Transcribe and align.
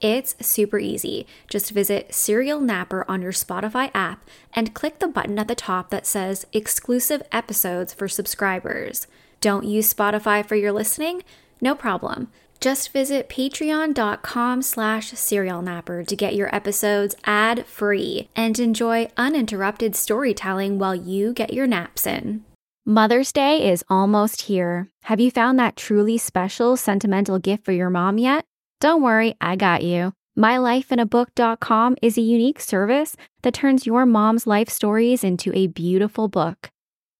It's 0.00 0.36
super 0.40 0.78
easy. 0.78 1.26
Just 1.48 1.72
visit 1.72 2.14
Serial 2.14 2.60
Napper 2.60 3.04
on 3.08 3.20
your 3.20 3.32
Spotify 3.32 3.90
app 3.94 4.24
and 4.52 4.74
click 4.74 5.00
the 5.00 5.08
button 5.08 5.38
at 5.38 5.48
the 5.48 5.54
top 5.54 5.90
that 5.90 6.06
says 6.06 6.46
Exclusive 6.52 7.22
Episodes 7.32 7.92
for 7.94 8.06
Subscribers. 8.06 9.06
Don't 9.40 9.64
use 9.64 9.92
Spotify 9.92 10.46
for 10.46 10.54
your 10.54 10.72
listening? 10.72 11.22
No 11.60 11.74
problem. 11.74 12.30
Just 12.60 12.92
visit 12.92 13.28
patreon.com 13.28 14.62
slash 14.62 15.12
serialnapper 15.12 16.06
to 16.06 16.16
get 16.16 16.34
your 16.34 16.52
episodes 16.54 17.14
ad-free 17.24 18.28
and 18.34 18.58
enjoy 18.58 19.08
uninterrupted 19.16 19.94
storytelling 19.94 20.78
while 20.78 20.94
you 20.94 21.32
get 21.32 21.52
your 21.52 21.68
naps 21.68 22.06
in. 22.06 22.44
Mother's 22.84 23.32
Day 23.32 23.70
is 23.70 23.84
almost 23.88 24.42
here. 24.42 24.88
Have 25.04 25.20
you 25.20 25.30
found 25.30 25.58
that 25.58 25.76
truly 25.76 26.18
special 26.18 26.76
sentimental 26.76 27.38
gift 27.38 27.64
for 27.64 27.72
your 27.72 27.90
mom 27.90 28.18
yet? 28.18 28.47
Don't 28.80 29.02
worry, 29.02 29.34
I 29.40 29.56
got 29.56 29.82
you. 29.82 30.12
MyLifeInABook.com 30.38 31.96
is 32.00 32.16
a 32.16 32.20
unique 32.20 32.60
service 32.60 33.16
that 33.42 33.54
turns 33.54 33.86
your 33.86 34.06
mom's 34.06 34.46
life 34.46 34.68
stories 34.68 35.24
into 35.24 35.52
a 35.52 35.66
beautiful 35.66 36.28
book. 36.28 36.70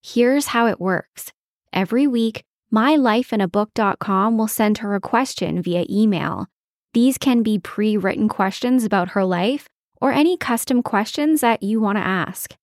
Here's 0.00 0.46
how 0.48 0.68
it 0.68 0.80
works. 0.80 1.32
Every 1.72 2.06
week, 2.06 2.44
MyLifeInABook.com 2.72 4.38
will 4.38 4.46
send 4.46 4.78
her 4.78 4.94
a 4.94 5.00
question 5.00 5.60
via 5.60 5.84
email. 5.90 6.46
These 6.94 7.18
can 7.18 7.42
be 7.42 7.58
pre 7.58 7.96
written 7.96 8.28
questions 8.28 8.84
about 8.84 9.10
her 9.10 9.24
life 9.24 9.66
or 10.00 10.12
any 10.12 10.36
custom 10.36 10.80
questions 10.80 11.40
that 11.40 11.64
you 11.64 11.80
want 11.80 11.98
to 11.98 12.06
ask. 12.06 12.54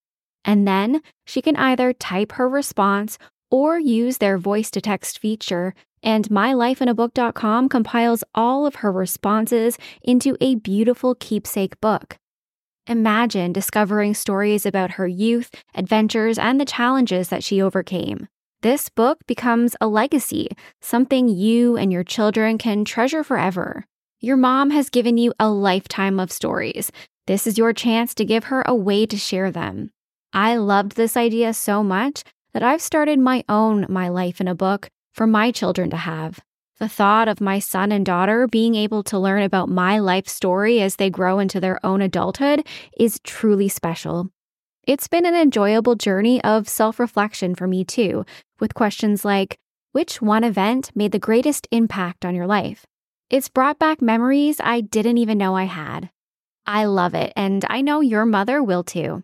And 0.45 0.65
then 0.65 1.01
she 1.25 1.41
can 1.41 1.57
either 1.57 1.91
type 1.91 2.33
her 2.33 2.47
response 2.47 3.17
or 3.51 3.77
use 3.77 4.19
their 4.19 4.37
voice 4.37 4.71
to 4.71 4.79
text 4.79 5.19
feature 5.19 5.73
and 6.05 6.29
mylifeinabook.com 6.29 7.67
compiles 7.67 8.23
all 8.33 8.65
of 8.65 8.75
her 8.75 8.91
responses 8.91 9.77
into 10.03 10.37
a 10.39 10.55
beautiful 10.55 11.15
keepsake 11.15 11.81
book. 11.81 12.17
Imagine 12.87 13.51
discovering 13.51 14.13
stories 14.13 14.65
about 14.65 14.91
her 14.91 15.07
youth, 15.07 15.49
adventures, 15.73 16.37
and 16.37 16.61
the 16.61 16.65
challenges 16.65 17.29
that 17.29 17.43
she 17.43 17.59
overcame. 17.59 18.27
This 18.61 18.89
book 18.89 19.17
becomes 19.27 19.75
a 19.81 19.87
legacy, 19.87 20.49
something 20.81 21.27
you 21.27 21.75
and 21.77 21.91
your 21.91 22.03
children 22.03 22.57
can 22.59 22.85
treasure 22.85 23.23
forever. 23.23 23.85
Your 24.21 24.37
mom 24.37 24.69
has 24.69 24.89
given 24.89 25.17
you 25.17 25.33
a 25.39 25.49
lifetime 25.49 26.19
of 26.19 26.31
stories. 26.31 26.91
This 27.27 27.47
is 27.47 27.57
your 27.57 27.73
chance 27.73 28.13
to 28.15 28.25
give 28.25 28.45
her 28.45 28.63
a 28.67 28.75
way 28.75 29.07
to 29.07 29.17
share 29.17 29.51
them. 29.51 29.89
I 30.31 30.57
loved 30.57 30.95
this 30.95 31.17
idea 31.17 31.53
so 31.53 31.83
much 31.83 32.23
that 32.53 32.63
I've 32.63 32.81
started 32.81 33.19
my 33.19 33.43
own 33.49 33.85
My 33.89 34.09
Life 34.09 34.39
in 34.39 34.47
a 34.47 34.55
Book 34.55 34.89
for 35.15 35.25
my 35.25 35.49
children 35.49 35.89
to 35.89 35.97
have. 35.97 36.39
The 36.77 36.89
thought 36.89 37.29
of 37.29 37.39
my 37.39 37.59
son 37.59 37.93
and 37.93 38.05
daughter 38.05 38.47
being 38.47 38.75
able 38.75 39.01
to 39.03 39.17
learn 39.17 39.43
about 39.43 39.69
my 39.69 39.97
life 39.97 40.27
story 40.27 40.81
as 40.81 40.97
they 40.97 41.09
grow 41.09 41.39
into 41.39 41.61
their 41.61 41.83
own 41.85 42.01
adulthood 42.01 42.67
is 42.97 43.21
truly 43.23 43.69
special. 43.69 44.29
It's 44.85 45.07
been 45.07 45.25
an 45.25 45.33
enjoyable 45.33 45.95
journey 45.95 46.43
of 46.43 46.67
self 46.67 46.99
reflection 46.99 47.55
for 47.55 47.65
me 47.65 47.85
too, 47.85 48.25
with 48.59 48.73
questions 48.73 49.23
like 49.23 49.57
which 49.93 50.21
one 50.21 50.43
event 50.43 50.91
made 50.93 51.13
the 51.13 51.19
greatest 51.19 51.65
impact 51.71 52.25
on 52.25 52.35
your 52.35 52.45
life? 52.45 52.85
It's 53.29 53.47
brought 53.47 53.79
back 53.79 54.01
memories 54.01 54.57
I 54.61 54.81
didn't 54.81 55.17
even 55.17 55.37
know 55.37 55.55
I 55.55 55.63
had. 55.63 56.09
I 56.67 56.85
love 56.85 57.15
it, 57.15 57.31
and 57.37 57.63
I 57.69 57.79
know 57.79 58.01
your 58.01 58.25
mother 58.25 58.61
will 58.61 58.83
too. 58.83 59.23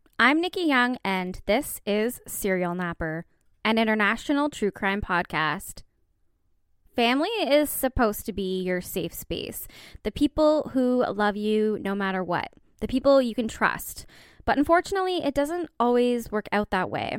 I'm 0.23 0.39
Nikki 0.39 0.61
Young, 0.61 0.97
and 1.03 1.41
this 1.47 1.81
is 1.83 2.21
Serial 2.27 2.75
Napper, 2.75 3.25
an 3.65 3.79
international 3.79 4.51
true 4.51 4.69
crime 4.69 5.01
podcast. 5.01 5.81
Family 6.95 7.31
is 7.39 7.71
supposed 7.71 8.27
to 8.27 8.31
be 8.31 8.61
your 8.61 8.81
safe 8.81 9.15
space, 9.15 9.67
the 10.03 10.11
people 10.11 10.69
who 10.73 11.03
love 11.11 11.35
you 11.35 11.79
no 11.81 11.95
matter 11.95 12.23
what, 12.23 12.49
the 12.81 12.87
people 12.87 13.19
you 13.19 13.33
can 13.33 13.47
trust. 13.47 14.05
But 14.45 14.59
unfortunately, 14.59 15.23
it 15.23 15.33
doesn't 15.33 15.71
always 15.79 16.31
work 16.31 16.47
out 16.51 16.69
that 16.69 16.91
way. 16.91 17.17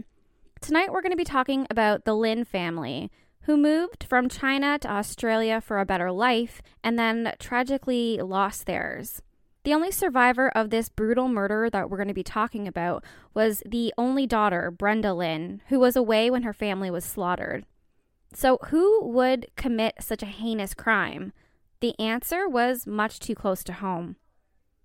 Tonight, 0.61 0.93
we're 0.93 1.03
going 1.03 1.11
to 1.11 1.17
be 1.17 1.25
talking 1.25 1.67
about 1.71 2.05
the 2.05 2.15
Lin 2.15 2.45
family, 2.45 3.11
who 3.47 3.57
moved 3.57 4.05
from 4.05 4.29
China 4.29 4.79
to 4.79 4.89
Australia 4.89 5.61
for 5.61 5.81
a 5.81 5.85
better 5.85 6.13
life 6.13 6.63
and 6.85 6.97
then 6.97 7.35
tragically 7.41 8.19
lost 8.19 8.67
theirs. 8.67 9.23
The 9.65 9.75
only 9.75 9.93
survivor 9.93 10.49
of 10.49 10.71
this 10.71 10.89
brutal 10.89 11.29
murder 11.29 11.71
that 11.71 11.89
we're 11.89 11.97
going 11.97 12.09
to 12.09 12.15
be 12.15 12.25
talking 12.25 12.67
about 12.67 13.05
was 13.33 13.63
the 13.65 13.95
only 13.97 14.27
daughter, 14.27 14.73
Brenda 14.73 15.15
Lin, 15.15 15.63
who 15.69 15.79
was 15.79 15.95
away 15.95 16.31
when 16.31 16.43
her 16.43 16.53
family 16.53 16.91
was 16.91 17.05
slaughtered. 17.05 17.65
So, 18.35 18.59
who 18.69 19.05
would 19.05 19.47
commit 19.57 19.97
such 20.01 20.23
a 20.23 20.27
heinous 20.27 20.75
crime? 20.75 21.33
The 21.81 21.99
answer 22.01 22.49
was 22.49 22.87
much 22.87 23.21
too 23.21 23.35
close 23.35 23.63
to 23.65 23.75
home. 23.75 24.17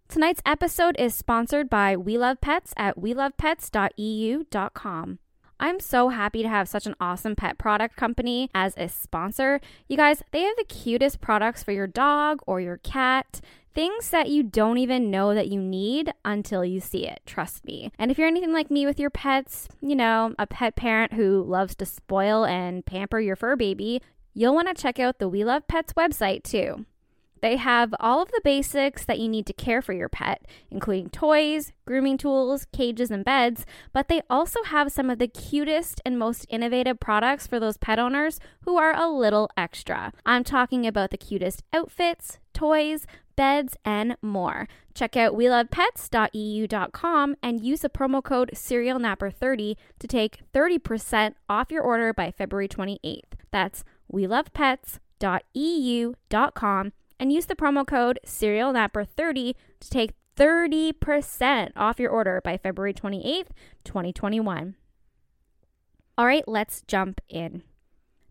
Tonight's 0.09 0.41
episode 0.45 0.95
is 0.99 1.15
sponsored 1.15 1.69
by 1.69 1.97
We 1.97 2.17
Love 2.17 2.39
Pets 2.39 2.73
at 2.77 2.97
welovepets.eu.com. 2.97 5.19
I'm 5.59 5.79
so 5.79 6.09
happy 6.09 6.43
to 6.43 6.49
have 6.49 6.67
such 6.69 6.85
an 6.85 6.95
awesome 6.99 7.35
pet 7.35 7.57
product 7.57 7.95
company 7.95 8.49
as 8.53 8.73
a 8.77 8.87
sponsor. 8.87 9.59
You 9.87 9.97
guys, 9.97 10.21
they 10.31 10.41
have 10.41 10.55
the 10.57 10.63
cutest 10.63 11.21
products 11.21 11.63
for 11.63 11.71
your 11.71 11.87
dog 11.87 12.41
or 12.45 12.61
your 12.61 12.77
cat. 12.77 13.41
Things 13.73 14.09
that 14.09 14.29
you 14.29 14.41
don't 14.41 14.79
even 14.79 15.11
know 15.11 15.35
that 15.35 15.49
you 15.49 15.61
need 15.61 16.11
until 16.25 16.65
you 16.65 16.79
see 16.79 17.07
it, 17.07 17.21
trust 17.25 17.63
me. 17.65 17.91
And 17.99 18.09
if 18.09 18.17
you're 18.17 18.27
anything 18.27 18.51
like 18.51 18.71
me 18.71 18.85
with 18.87 18.99
your 18.99 19.11
pets, 19.11 19.67
you 19.81 19.95
know, 19.95 20.33
a 20.39 20.47
pet 20.47 20.75
parent 20.75 21.13
who 21.13 21.43
loves 21.43 21.75
to 21.75 21.85
spoil 21.85 22.43
and 22.43 22.85
pamper 22.85 23.19
your 23.19 23.35
fur 23.35 23.55
baby, 23.55 24.01
you'll 24.33 24.55
want 24.55 24.67
to 24.67 24.81
check 24.81 24.99
out 24.99 25.19
the 25.19 25.29
We 25.29 25.43
Love 25.43 25.67
Pets 25.67 25.93
website 25.93 26.43
too. 26.43 26.85
They 27.41 27.57
have 27.57 27.93
all 27.99 28.21
of 28.21 28.31
the 28.31 28.41
basics 28.43 29.05
that 29.05 29.19
you 29.19 29.27
need 29.27 29.45
to 29.47 29.53
care 29.53 29.81
for 29.81 29.93
your 29.93 30.09
pet, 30.09 30.45
including 30.69 31.09
toys, 31.09 31.73
grooming 31.85 32.17
tools, 32.17 32.67
cages, 32.71 33.11
and 33.11 33.23
beds, 33.23 33.65
but 33.93 34.07
they 34.07 34.21
also 34.29 34.63
have 34.63 34.91
some 34.91 35.09
of 35.09 35.19
the 35.19 35.27
cutest 35.27 36.01
and 36.05 36.17
most 36.17 36.45
innovative 36.49 36.99
products 36.99 37.47
for 37.47 37.59
those 37.59 37.77
pet 37.77 37.99
owners 37.99 38.39
who 38.61 38.77
are 38.77 38.95
a 38.95 39.09
little 39.09 39.49
extra. 39.55 40.11
I'm 40.25 40.43
talking 40.43 40.85
about 40.85 41.11
the 41.11 41.17
cutest 41.17 41.63
outfits, 41.73 42.39
toys, 42.53 43.05
beds, 43.35 43.75
and 43.85 44.17
more. 44.21 44.67
Check 44.93 45.15
out 45.15 45.33
welovepets.eu.com 45.33 47.35
and 47.41 47.63
use 47.63 47.81
the 47.81 47.89
promo 47.89 48.23
code 48.23 48.51
SerialNapper30 48.53 49.75
to 49.99 50.07
take 50.07 50.39
30% 50.53 51.35
off 51.47 51.71
your 51.71 51.83
order 51.83 52.13
by 52.13 52.31
February 52.31 52.67
28th. 52.67 53.33
That's 53.51 53.83
welovepets.eu.com 54.11 56.91
and 57.19 57.31
use 57.31 57.45
the 57.45 57.55
promo 57.55 57.85
code 57.85 58.19
SerialNapper30 58.25 59.55
to 59.79 59.89
take 59.89 60.11
30% 60.35 61.71
off 61.75 61.99
your 61.99 62.11
order 62.11 62.41
by 62.43 62.57
February 62.57 62.93
28th, 62.93 63.47
2021. 63.83 64.75
All 66.17 66.25
right, 66.25 66.47
let's 66.47 66.81
jump 66.83 67.21
in. 67.29 67.63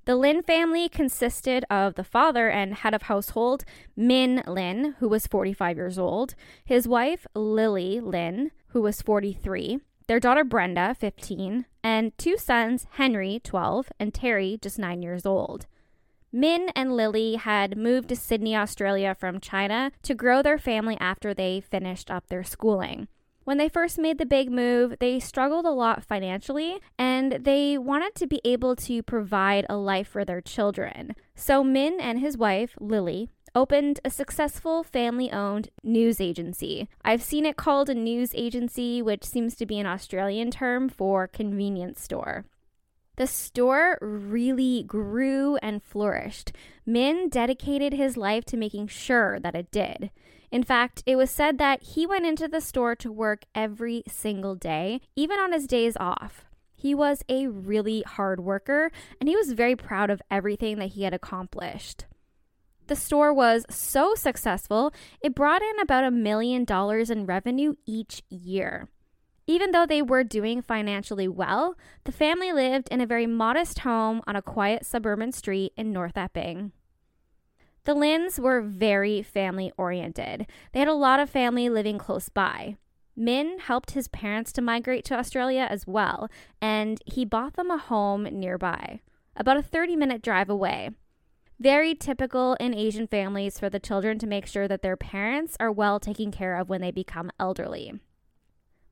The 0.06 0.14
Lin 0.14 0.42
family 0.42 0.88
consisted 0.88 1.64
of 1.68 1.96
the 1.96 2.04
father 2.04 2.48
and 2.48 2.74
head 2.74 2.94
of 2.94 3.02
household, 3.02 3.64
Min 3.96 4.42
Lin, 4.46 4.94
who 5.00 5.08
was 5.08 5.26
45 5.26 5.76
years 5.76 5.98
old, 5.98 6.36
his 6.64 6.86
wife, 6.86 7.26
Lily 7.34 7.98
Lin, 8.00 8.52
who 8.68 8.82
was 8.82 9.02
43, 9.02 9.80
their 10.06 10.20
daughter, 10.20 10.44
Brenda, 10.44 10.94
15, 10.96 11.66
and 11.82 12.16
two 12.16 12.38
sons, 12.38 12.86
Henry, 12.92 13.40
12, 13.42 13.90
and 13.98 14.14
Terry, 14.14 14.58
just 14.62 14.78
9 14.78 15.02
years 15.02 15.26
old. 15.26 15.66
Min 16.36 16.68
and 16.76 16.94
Lily 16.94 17.36
had 17.36 17.78
moved 17.78 18.10
to 18.10 18.14
Sydney, 18.14 18.54
Australia 18.54 19.16
from 19.18 19.40
China 19.40 19.90
to 20.02 20.14
grow 20.14 20.42
their 20.42 20.58
family 20.58 20.98
after 21.00 21.32
they 21.32 21.62
finished 21.62 22.10
up 22.10 22.26
their 22.26 22.44
schooling. 22.44 23.08
When 23.44 23.56
they 23.56 23.70
first 23.70 23.96
made 23.96 24.18
the 24.18 24.26
big 24.26 24.50
move, 24.52 24.96
they 25.00 25.18
struggled 25.18 25.64
a 25.64 25.70
lot 25.70 26.04
financially 26.04 26.78
and 26.98 27.32
they 27.40 27.78
wanted 27.78 28.14
to 28.16 28.26
be 28.26 28.42
able 28.44 28.76
to 28.76 29.02
provide 29.02 29.64
a 29.70 29.78
life 29.78 30.08
for 30.08 30.26
their 30.26 30.42
children. 30.42 31.14
So 31.34 31.64
Min 31.64 31.98
and 31.98 32.18
his 32.18 32.36
wife, 32.36 32.76
Lily, 32.78 33.30
opened 33.54 34.00
a 34.04 34.10
successful 34.10 34.82
family 34.82 35.32
owned 35.32 35.70
news 35.82 36.20
agency. 36.20 36.86
I've 37.02 37.22
seen 37.22 37.46
it 37.46 37.56
called 37.56 37.88
a 37.88 37.94
news 37.94 38.32
agency, 38.34 39.00
which 39.00 39.24
seems 39.24 39.56
to 39.56 39.64
be 39.64 39.78
an 39.78 39.86
Australian 39.86 40.50
term 40.50 40.90
for 40.90 41.26
convenience 41.26 42.02
store. 42.02 42.44
The 43.16 43.26
store 43.26 43.98
really 44.00 44.82
grew 44.82 45.56
and 45.56 45.82
flourished. 45.82 46.52
Min 46.84 47.28
dedicated 47.28 47.94
his 47.94 48.16
life 48.16 48.44
to 48.46 48.56
making 48.56 48.88
sure 48.88 49.40
that 49.40 49.54
it 49.54 49.70
did. 49.70 50.10
In 50.50 50.62
fact, 50.62 51.02
it 51.06 51.16
was 51.16 51.30
said 51.30 51.58
that 51.58 51.82
he 51.82 52.06
went 52.06 52.26
into 52.26 52.46
the 52.46 52.60
store 52.60 52.94
to 52.96 53.10
work 53.10 53.44
every 53.54 54.02
single 54.06 54.54
day, 54.54 55.00
even 55.16 55.38
on 55.38 55.52
his 55.52 55.66
days 55.66 55.96
off. 55.98 56.44
He 56.74 56.94
was 56.94 57.24
a 57.28 57.48
really 57.48 58.02
hard 58.02 58.40
worker 58.40 58.92
and 59.18 59.28
he 59.28 59.36
was 59.36 59.52
very 59.52 59.74
proud 59.74 60.10
of 60.10 60.22
everything 60.30 60.78
that 60.78 60.90
he 60.90 61.02
had 61.04 61.14
accomplished. 61.14 62.04
The 62.86 62.96
store 62.96 63.32
was 63.32 63.64
so 63.68 64.14
successful, 64.14 64.92
it 65.20 65.34
brought 65.34 65.62
in 65.62 65.80
about 65.80 66.04
a 66.04 66.10
million 66.10 66.64
dollars 66.64 67.10
in 67.10 67.26
revenue 67.26 67.74
each 67.86 68.22
year. 68.28 68.88
Even 69.46 69.70
though 69.70 69.86
they 69.86 70.02
were 70.02 70.24
doing 70.24 70.60
financially 70.60 71.28
well, 71.28 71.76
the 72.04 72.12
family 72.12 72.52
lived 72.52 72.88
in 72.90 73.00
a 73.00 73.06
very 73.06 73.26
modest 73.26 73.80
home 73.80 74.20
on 74.26 74.34
a 74.34 74.42
quiet 74.42 74.84
suburban 74.84 75.30
street 75.30 75.72
in 75.76 75.92
North 75.92 76.16
Epping. 76.16 76.72
The 77.84 77.94
Lins 77.94 78.40
were 78.40 78.60
very 78.60 79.22
family 79.22 79.72
oriented. 79.78 80.48
They 80.72 80.80
had 80.80 80.88
a 80.88 80.92
lot 80.92 81.20
of 81.20 81.30
family 81.30 81.68
living 81.68 81.98
close 81.98 82.28
by. 82.28 82.76
Min 83.14 83.60
helped 83.60 83.92
his 83.92 84.08
parents 84.08 84.52
to 84.52 84.60
migrate 84.60 85.04
to 85.06 85.16
Australia 85.16 85.68
as 85.70 85.86
well, 85.86 86.28
and 86.60 87.00
he 87.06 87.24
bought 87.24 87.54
them 87.54 87.70
a 87.70 87.78
home 87.78 88.24
nearby, 88.24 89.00
about 89.36 89.56
a 89.56 89.62
30 89.62 89.94
minute 89.94 90.22
drive 90.22 90.50
away. 90.50 90.90
Very 91.60 91.94
typical 91.94 92.54
in 92.54 92.74
Asian 92.74 93.06
families 93.06 93.58
for 93.58 93.70
the 93.70 93.80
children 93.80 94.18
to 94.18 94.26
make 94.26 94.46
sure 94.46 94.66
that 94.66 94.82
their 94.82 94.96
parents 94.96 95.56
are 95.60 95.72
well 95.72 96.00
taken 96.00 96.32
care 96.32 96.56
of 96.56 96.68
when 96.68 96.80
they 96.80 96.90
become 96.90 97.30
elderly. 97.38 97.94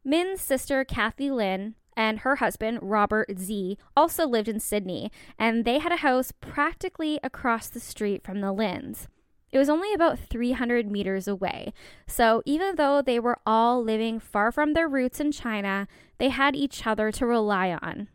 Min's 0.04 0.42
sister, 0.42 0.84
Kathy 0.84 1.30
Lin, 1.30 1.74
and 1.96 2.20
her 2.20 2.36
husband, 2.36 2.80
Robert 2.82 3.28
Xie, 3.30 3.76
also 3.96 4.26
lived 4.26 4.48
in 4.48 4.60
Sydney, 4.60 5.10
and 5.38 5.64
they 5.64 5.78
had 5.78 5.92
a 5.92 5.96
house 5.96 6.32
practically 6.40 7.18
across 7.22 7.68
the 7.68 7.80
street 7.80 8.22
from 8.22 8.40
the 8.40 8.52
Lins. 8.52 9.06
It 9.50 9.58
was 9.58 9.68
only 9.68 9.94
about 9.94 10.18
300 10.18 10.90
meters 10.90 11.28
away, 11.28 11.72
so 12.06 12.42
even 12.44 12.74
though 12.74 13.00
they 13.00 13.20
were 13.20 13.38
all 13.46 13.82
living 13.82 14.18
far 14.18 14.50
from 14.50 14.72
their 14.74 14.88
roots 14.88 15.20
in 15.20 15.30
China, 15.30 15.86
they 16.18 16.28
had 16.28 16.56
each 16.56 16.86
other 16.86 17.12
to 17.12 17.24
rely 17.24 17.70
on. 17.80 18.08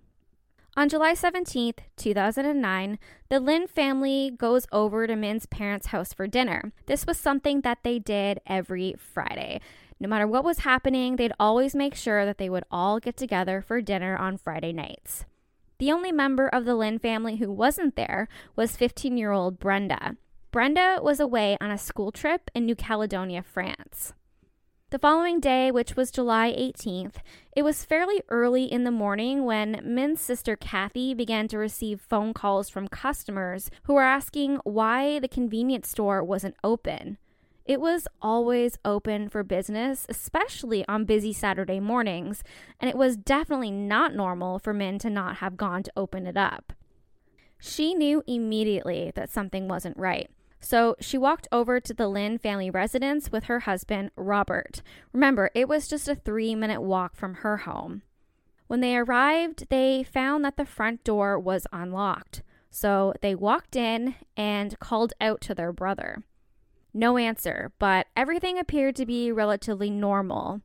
On 0.75 0.88
July 0.88 1.13
17th, 1.13 1.80
2009, 1.97 3.00
the 3.30 3.39
Lin 3.39 3.68
family 3.68 4.31
goes 4.38 4.68
over 4.71 5.07
to 5.07 5.15
Min's 5.15 5.45
parents' 5.45 5.88
house 5.88 6.13
for 6.13 6.27
dinner. 6.27 6.71
This 6.85 7.07
was 7.07 7.18
something 7.18 7.62
that 7.62 7.80
they 7.83 8.00
did 8.00 8.39
every 8.45 8.95
Friday. 8.97 9.62
No 10.01 10.07
matter 10.07 10.27
what 10.27 10.45
was 10.45 10.59
happening, 10.59 11.17
they'd 11.17 11.33
always 11.39 11.75
make 11.75 11.93
sure 11.93 12.25
that 12.25 12.37
they 12.37 12.49
would 12.49 12.63
all 12.71 12.99
get 12.99 13.17
together 13.17 13.61
for 13.61 13.81
dinner 13.81 14.15
on 14.15 14.37
Friday 14.37 14.71
nights. 14.71 15.25
The 15.77 15.91
only 15.91 16.11
member 16.11 16.47
of 16.47 16.63
the 16.63 16.75
Lin 16.75 16.99
family 16.99 17.37
who 17.37 17.51
wasn't 17.51 17.95
there 17.95 18.29
was 18.55 18.77
15 18.77 19.17
year 19.17 19.31
old 19.31 19.59
Brenda. 19.59 20.15
Brenda 20.51 20.99
was 21.01 21.19
away 21.19 21.57
on 21.59 21.69
a 21.69 21.77
school 21.77 22.11
trip 22.11 22.49
in 22.55 22.65
New 22.65 22.75
Caledonia, 22.75 23.43
France. 23.43 24.13
The 24.89 24.97
following 24.97 25.39
day, 25.39 25.69
which 25.69 25.95
was 25.95 26.09
July 26.09 26.51
18th, 26.57 27.17
it 27.55 27.61
was 27.61 27.85
fairly 27.85 28.23
early 28.29 28.63
in 28.63 28.85
the 28.85 28.91
morning 28.91 29.45
when 29.45 29.81
Min's 29.83 30.19
sister 30.19 30.55
Kathy 30.55 31.13
began 31.13 31.47
to 31.49 31.59
receive 31.59 32.01
phone 32.01 32.33
calls 32.33 32.69
from 32.69 32.87
customers 32.87 33.69
who 33.83 33.93
were 33.93 34.01
asking 34.01 34.55
why 34.63 35.19
the 35.19 35.27
convenience 35.27 35.89
store 35.89 36.23
wasn't 36.23 36.55
open. 36.63 37.19
It 37.69 37.80
was 37.80 38.07
always 38.19 38.80
open 38.83 39.30
for 39.30 39.44
business, 39.44 40.07
especially 40.10 40.83
on 40.88 41.06
busy 41.06 41.31
Saturday 41.31 41.80
mornings, 41.80 42.44
and 42.80 42.89
it 42.89 42.98
was 42.98 43.16
definitely 43.16 43.69
not 43.69 44.16
normal 44.16 44.57
for 44.57 44.74
Min 44.74 44.98
to 44.98 45.10
not 45.12 45.36
have 45.36 45.56
gone 45.56 45.83
to 45.83 45.92
open 45.95 46.25
it 46.25 46.36
up. 46.36 46.74
She 47.60 47.94
knew 47.94 48.24
immediately 48.25 49.12
that 49.13 49.30
something 49.30 49.68
wasn't 49.68 49.98
right. 49.98 50.31
So 50.60 50.95
she 51.00 51.16
walked 51.16 51.48
over 51.51 51.80
to 51.80 51.94
the 51.94 52.07
Lin 52.07 52.39
family 52.39 52.71
residence 52.71 53.31
with 53.31 53.44
her 53.44 53.60
husband, 53.60 54.10
Robert. 54.16 54.81
Remember, 55.13 55.51
it 55.54 55.69
was 55.69 55.88
just 55.88 56.07
a 56.07 56.16
three 56.16 56.56
minute 56.56 56.81
walk 56.81 57.16
from 57.16 57.36
her 57.36 57.57
home. 57.57 58.01
When 58.66 58.80
they 58.80 58.98
arrived, 58.98 59.69
they 59.69 60.01
found 60.01 60.44
that 60.44 60.57
the 60.57 60.66
front 60.66 61.04
door 61.04 61.38
was 61.38 61.68
unlocked. 61.71 62.42
So 62.71 63.13
they 63.21 63.36
walked 63.36 63.75
in 63.75 64.16
and 64.36 64.80
called 64.80 65.13
out 65.21 65.39
to 65.42 65.54
their 65.54 65.71
brother. 65.71 66.24
No 66.94 67.18
answer, 67.18 67.71
but 67.80 68.07
everything 68.15 68.57
appeared 68.57 68.95
to 68.95 69.06
be 69.06 69.31
relatively 69.31 69.89
normal. 69.89 70.62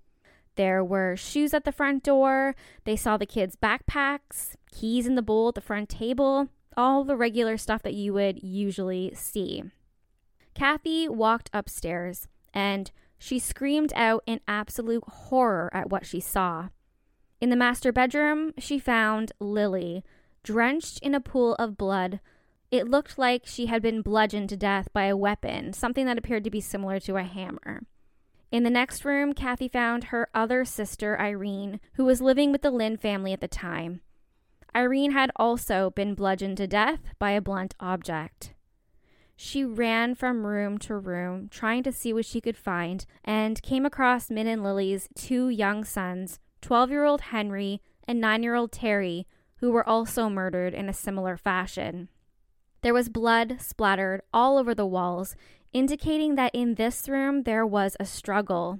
There 0.57 0.85
were 0.85 1.17
shoes 1.17 1.53
at 1.53 1.65
the 1.65 1.73
front 1.73 2.03
door, 2.03 2.55
they 2.85 2.97
saw 2.97 3.17
the 3.17 3.27
kids' 3.27 3.57
backpacks, 3.57 4.55
keys 4.71 5.07
in 5.07 5.17
the 5.17 5.23
bowl 5.23 5.49
at 5.49 5.55
the 5.55 5.61
front 5.61 5.89
table, 5.89 6.49
all 6.77 7.05
the 7.05 7.17
regular 7.17 7.57
stuff 7.57 7.83
that 7.83 7.95
you 7.95 8.13
would 8.13 8.43
usually 8.43 9.13
see. 9.15 9.65
Kathy 10.55 11.09
walked 11.09 11.51
upstairs 11.53 12.29
and 12.53 12.91
she 13.19 13.39
screamed 13.39 13.93
out 13.97 14.23
in 14.27 14.41
absolute 14.47 15.05
horror 15.05 15.71
at 15.73 15.91
what 15.91 16.07
she 16.07 16.21
saw. 16.21 16.69
In 17.41 17.51
the 17.51 17.57
master 17.57 17.93
bedroom, 17.93 18.53
she 18.59 18.79
found 18.79 19.33
Lily, 19.41 20.05
drenched 20.43 20.99
in 21.01 21.15
a 21.15 21.21
pool 21.21 21.55
of 21.57 21.77
blood, 21.77 22.21
it 22.71 22.89
looked 22.89 23.19
like 23.19 23.47
she 23.47 23.67
had 23.67 23.83
been 23.83 24.03
bludgeoned 24.03 24.49
to 24.49 24.57
death 24.57 24.89
by 24.93 25.05
a 25.05 25.17
weapon, 25.17 25.73
something 25.73 26.07
that 26.07 26.19
appeared 26.19 26.45
to 26.45 26.51
be 26.51 26.61
similar 26.61 26.99
to 27.01 27.17
a 27.17 27.23
hammer. 27.23 27.83
In 28.51 28.63
the 28.63 28.71
next 28.71 29.05
room, 29.05 29.33
Kathy 29.33 29.69
found 29.69 30.05
her 30.05 30.29
other 30.35 30.65
sister, 30.65 31.19
Irene, 31.21 31.81
who 31.95 32.05
was 32.05 32.21
living 32.21 32.53
with 32.53 32.63
the 32.63 32.71
Lin 32.71 32.97
family 32.97 33.33
at 33.33 33.41
the 33.41 33.49
time. 33.49 34.01
Irene 34.77 35.13
had 35.13 35.31
also 35.37 35.91
been 35.91 36.15
bludgeoned 36.15 36.57
to 36.59 36.67
death 36.67 37.01
by 37.19 37.33
a 37.33 37.41
blunt 37.41 37.75
object. 37.81 38.55
She 39.37 39.65
ran 39.65 40.15
from 40.15 40.47
room 40.47 40.79
to 40.79 40.97
room, 40.97 41.49
trying 41.49 41.83
to 41.85 41.93
see 41.93 42.13
what 42.13 42.25
she 42.25 42.41
could 42.41 42.57
find, 42.57 43.05
and 43.25 43.63
came 43.63 43.85
across 43.85 44.31
Min 44.31 44.47
and 44.47 44.63
Lily's 44.63 45.09
two 45.17 45.49
young 45.49 45.85
sons, 45.85 46.39
12 46.63 46.91
year 46.91 47.05
old 47.05 47.21
Henry 47.21 47.83
and 48.07 48.21
9 48.21 48.43
year 48.43 48.55
old 48.55 48.73
Terry, 48.73 49.27
who 49.57 49.73
were 49.73 49.89
also 49.89 50.29
murdered 50.29 50.75
in 50.75 50.89
a 50.89 50.93
similar 50.93 51.37
fashion. 51.37 52.09
There 52.85 52.93
was 52.93 53.09
blood 53.09 53.57
splattered 53.63 54.21
all 54.31 54.59
over 54.59 54.75
the 54.75 54.85
walls, 54.85 55.37
indicating 55.73 56.35
that 56.35 56.55
in 56.55 56.75
this 56.75 57.09
room 57.09 57.45
there 57.45 57.67
was 57.67 57.97
a 57.99 58.05
struggle. 58.05 58.79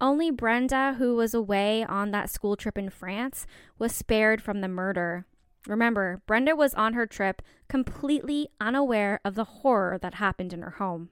Only 0.00 0.32
Brenda, 0.32 0.96
who 0.98 1.14
was 1.14 1.32
away 1.32 1.84
on 1.84 2.10
that 2.10 2.30
school 2.30 2.56
trip 2.56 2.76
in 2.76 2.90
France, 2.90 3.46
was 3.78 3.94
spared 3.94 4.42
from 4.42 4.60
the 4.60 4.66
murder. 4.66 5.24
Remember, 5.68 6.20
Brenda 6.26 6.56
was 6.56 6.74
on 6.74 6.94
her 6.94 7.06
trip 7.06 7.42
completely 7.68 8.48
unaware 8.60 9.20
of 9.24 9.36
the 9.36 9.44
horror 9.44 9.96
that 10.02 10.14
happened 10.14 10.52
in 10.52 10.62
her 10.62 10.70
home. 10.70 11.10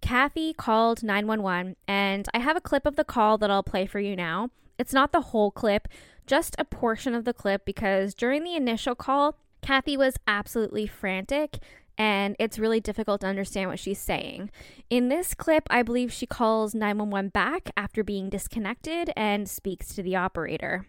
Kathy 0.00 0.52
called 0.52 1.04
911, 1.04 1.76
and 1.86 2.26
I 2.34 2.40
have 2.40 2.56
a 2.56 2.60
clip 2.60 2.84
of 2.84 2.96
the 2.96 3.04
call 3.04 3.38
that 3.38 3.50
I'll 3.50 3.62
play 3.62 3.86
for 3.86 4.00
you 4.00 4.16
now. 4.16 4.50
It's 4.76 4.92
not 4.92 5.12
the 5.12 5.20
whole 5.20 5.52
clip, 5.52 5.86
just 6.26 6.56
a 6.58 6.64
portion 6.64 7.14
of 7.14 7.24
the 7.24 7.32
clip 7.32 7.64
because 7.64 8.12
during 8.12 8.42
the 8.42 8.56
initial 8.56 8.96
call, 8.96 9.36
Kathy 9.62 9.96
was 9.96 10.16
absolutely 10.26 10.86
frantic 10.86 11.58
and 12.00 12.34
it's 12.40 12.58
really 12.58 12.80
difficult 12.80 13.20
to 13.20 13.28
understand 13.28 13.68
what 13.68 13.78
she's 13.78 14.00
saying. 14.00 14.50
In 14.88 15.12
this 15.12 15.34
clip, 15.34 15.68
I 15.68 15.82
believe 15.84 16.08
she 16.08 16.24
calls 16.24 16.74
911 16.74 17.28
back 17.28 17.68
after 17.76 18.02
being 18.02 18.32
disconnected 18.32 19.12
and 19.20 19.44
speaks 19.44 19.94
to 19.94 20.02
the 20.02 20.16
operator. 20.16 20.88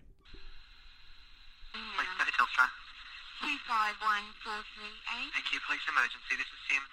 Police, 1.75 2.15
go 2.15 2.23
to 2.23 2.31
Telstra. 2.31 2.63
25143A. 3.43 5.17
Thank 5.35 5.51
you, 5.51 5.59
police 5.67 5.83
emergency. 5.91 6.39
This 6.39 6.47
is 6.47 6.61
Tim. 6.71 6.83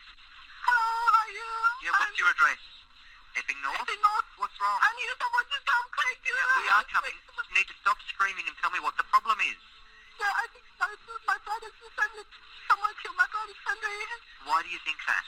How 0.67 0.75
are 0.75 1.31
you? 1.31 1.51
Yeah, 1.87 1.95
what's 1.95 2.19
your 2.19 2.35
address? 2.35 2.59
Epping 3.39 3.63
North? 3.63 3.87
Epping 3.87 4.03
North. 4.03 4.29
What's 4.43 4.59
wrong? 4.59 4.83
I 4.83 4.91
need 4.99 5.15
someone 5.15 5.47
to 5.47 5.59
come 5.63 5.87
quick. 5.95 6.19
We 6.27 6.67
are 6.75 6.83
coming. 6.91 7.15
You 7.15 7.55
need 7.55 7.71
to 7.71 7.77
stop 7.87 8.03
screaming 8.11 8.51
and 8.51 8.55
tell 8.59 8.75
me 8.75 8.83
what 8.83 8.99
the 8.99 9.07
problem 9.15 9.39
is. 9.47 9.78
Yeah, 10.19 10.35
I 10.35 10.45
think 10.51 10.67
my, 10.83 10.91
my 11.31 11.39
brother's 11.47 11.79
family, 11.95 12.27
someone 12.67 12.95
killed 12.99 13.15
my 13.15 13.29
brother's 13.31 13.61
family. 13.63 13.99
Why 14.51 14.59
do 14.67 14.69
you 14.75 14.81
think 14.83 14.99
that? 15.07 15.25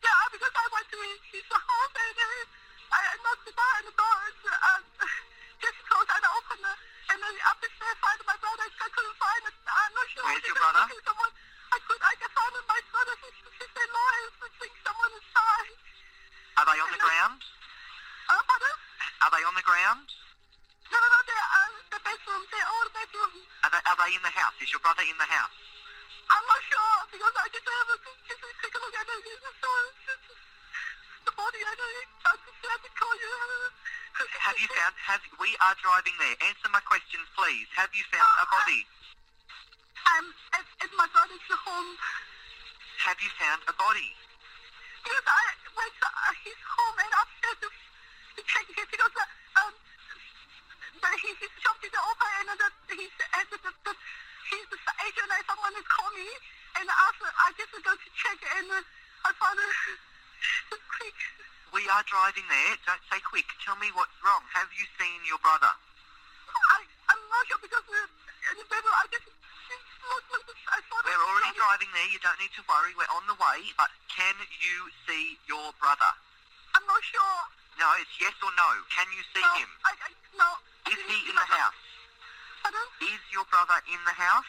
Yeah, 0.00 0.16
because 0.32 0.54
I 0.56 0.66
went 0.72 0.88
to 0.88 0.98
his, 1.12 1.20
his 1.28 1.44
house 1.44 1.92
and 1.92 2.16
uh, 2.16 2.96
I 2.96 3.00
knocked 3.20 3.44
the 3.44 3.52
door 3.52 3.72
and 3.76 3.86
the 3.92 3.96
door 4.00 4.16
is 4.32 4.40
uh, 4.48 4.80
just 5.64 5.78
closed 5.92 6.08
and 6.08 6.24
I 6.24 6.30
opened 6.40 6.64
it. 6.64 6.78
And 7.12 7.18
then 7.20 7.34
after 7.52 7.68
I 7.68 7.92
found 8.00 8.20
my 8.24 8.38
brother, 8.40 8.64
I 8.64 8.88
couldn't 8.88 9.18
find 9.20 9.42
it. 9.44 9.54
I'm 9.60 9.92
not 9.92 10.06
sure. 10.08 10.24
Where's 10.24 10.46
your 10.48 10.56
brother? 10.56 10.84
Someone, 10.88 11.32
I 11.76 11.78
could, 11.84 12.00
I 12.00 12.12
find 12.16 12.52
my 12.64 12.80
brother, 12.96 13.14
sister-in-law, 13.20 14.08
I 14.08 14.48
think 14.56 14.72
someone 14.80 15.12
inside. 15.20 15.76
Are 16.56 16.64
they 16.64 16.78
on 16.80 16.88
the 16.96 17.02
ground? 17.04 17.40
Uh, 18.24 18.40
pardon? 18.48 18.74
Are 19.20 19.32
they 19.36 19.44
on 19.44 19.52
the 19.52 19.66
ground? 19.68 20.08
No, 20.90 20.98
no, 20.98 21.18
they're 21.22 21.50
out 21.54 21.74
the 21.86 21.98
uh, 21.98 22.02
bedroom. 22.02 22.42
They're 22.50 22.70
all 22.70 22.88
bedroom. 22.90 23.32
Are 23.62 23.70
uh, 23.70 23.70
they, 23.70 23.82
are 23.86 23.94
uh, 23.94 24.02
they 24.02 24.10
in 24.18 24.22
the 24.26 24.34
house? 24.34 24.54
Is 24.58 24.70
your 24.74 24.82
brother 24.82 25.06
in 25.06 25.14
the 25.14 25.30
house? 25.30 25.54
I'm 26.30 26.46
not 26.46 26.62
sure 26.66 26.94
because 27.10 27.34
I 27.38 27.46
just 27.50 27.66
have 27.66 27.90
a 27.90 27.96
just 28.26 28.42
take 28.42 28.74
a 28.74 28.80
look 28.82 28.94
at 28.94 29.06
it. 29.06 29.22
It's 29.22 29.42
so, 29.58 29.70
it's 29.86 30.26
the 31.26 31.34
body. 31.34 31.60
I 31.62 31.74
don't. 31.74 32.10
I 32.26 32.32
just 32.42 32.62
have 32.70 32.82
to 32.86 32.92
call 32.94 33.14
you. 33.18 33.34
Have 34.18 34.58
you 34.58 34.68
found? 34.74 34.94
Have 34.98 35.22
we 35.38 35.50
are 35.62 35.76
driving 35.78 36.14
there? 36.18 36.36
Answer 36.50 36.70
my 36.74 36.82
questions, 36.86 37.26
please. 37.34 37.66
Have 37.78 37.90
you 37.94 38.02
found 38.10 38.26
oh, 38.26 38.42
a 38.42 38.46
body? 38.50 38.82
Um, 40.10 40.26
at, 40.58 40.66
at 40.86 40.90
my 40.98 41.06
brother's 41.10 41.46
home. 41.50 41.90
Have 43.06 43.18
you 43.22 43.30
found 43.38 43.62
a 43.70 43.74
body? 43.74 44.10
Yes, 45.06 45.22
I 45.22 45.42
went 45.74 45.94
to 45.98 46.08
his 46.46 46.60
home 46.66 46.96
and 46.98 47.12
upstairs 47.14 47.58
to, 47.62 47.68
to 47.70 48.40
check 48.42 48.66
it 48.74 48.86
because. 48.90 49.14
Uh, 49.14 49.39
the, 51.00 51.10
he, 51.20 51.30
his 51.40 51.52
shop 51.60 51.78
is 51.80 51.94
open 51.96 52.44
and 52.52 52.58
the, 52.60 52.68
he's 52.94 53.14
and 53.40 53.46
the, 53.50 53.58
the, 53.64 53.72
the 53.88 53.92
he's 54.52 54.68
the 54.68 54.94
agent 55.04 55.30
and 55.32 55.44
someone 55.48 55.72
has 55.74 55.86
called 55.88 56.14
me 56.14 56.28
and 56.80 56.86
after 56.86 57.28
I 57.28 57.48
just 57.56 57.72
go 57.72 57.92
to 57.92 58.08
check 58.16 58.38
and 58.60 58.68
uh, 58.70 59.26
I 59.26 59.30
found 59.36 59.56
a 59.60 59.66
quick. 60.96 61.18
We 61.70 61.86
are 61.86 62.04
driving 62.08 62.46
there. 62.50 62.72
Don't 62.84 63.04
say 63.12 63.22
quick. 63.22 63.46
Tell 63.62 63.78
me 63.78 63.88
what's 63.94 64.14
wrong. 64.26 64.42
Have 64.52 64.68
you 64.74 64.84
seen 64.98 65.20
your 65.28 65.38
brother? 65.38 65.70
I 65.70 66.82
I'm 67.10 67.22
not 67.30 67.42
sure 67.46 67.60
because 67.62 67.86
uh, 67.86 68.00
remember 68.58 68.90
I 68.90 69.04
just 69.12 69.26
look, 69.28 70.24
look, 70.34 70.46
I 70.50 70.78
saw 70.90 70.98
We're 71.04 71.14
already 71.14 71.52
driving 71.54 71.90
there. 71.94 72.08
You 72.10 72.20
don't 72.22 72.38
need 72.42 72.54
to 72.58 72.64
worry. 72.66 72.92
We're 72.98 73.12
on 73.14 73.24
the 73.30 73.38
way. 73.38 73.70
But 73.78 73.90
can 74.10 74.34
you 74.60 74.90
see 75.06 75.38
your 75.46 75.70
brother? 75.78 76.10
I'm 76.74 76.86
not 76.86 77.02
sure. 77.06 77.40
No, 77.78 77.86
it's 78.02 78.14
yes 78.18 78.34
or 78.42 78.52
no. 78.54 78.70
Can 78.92 79.08
you 79.14 79.22
see 79.30 79.42
no, 79.42 79.62
him? 79.62 79.70
I, 79.86 79.92
I 79.94 80.10
no. 80.36 80.50
Is 80.88 81.00
he 81.10 81.18
in 81.28 81.36
the 81.36 81.48
house? 81.48 81.80
Pardon? 82.64 82.86
Is 83.04 83.20
your 83.32 83.44
brother 83.52 83.76
in 83.90 84.00
the 84.08 84.16
house? 84.16 84.48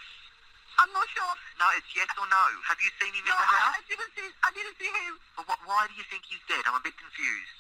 I'm 0.80 0.90
not 0.96 1.06
sure. 1.12 1.34
No, 1.60 1.68
it's 1.78 1.92
yes 1.94 2.10
or 2.18 2.26
no. 2.32 2.44
Have 2.66 2.80
you 2.80 2.90
seen 2.98 3.12
him 3.14 3.26
No, 3.28 3.36
in 3.36 3.44
the 3.44 3.50
I, 3.52 3.60
house? 3.60 3.76
I 3.78 3.84
didn't 3.92 4.12
see. 4.16 4.28
I 4.42 4.50
didn't 4.56 4.76
see 4.80 4.90
him 4.90 5.14
But 5.36 5.46
what, 5.52 5.60
why 5.68 5.86
do 5.92 5.94
you 6.00 6.06
think 6.10 6.24
he's 6.26 6.42
dead? 6.48 6.64
I'm 6.66 6.80
a 6.80 6.84
bit 6.84 6.96
confused. 6.98 7.58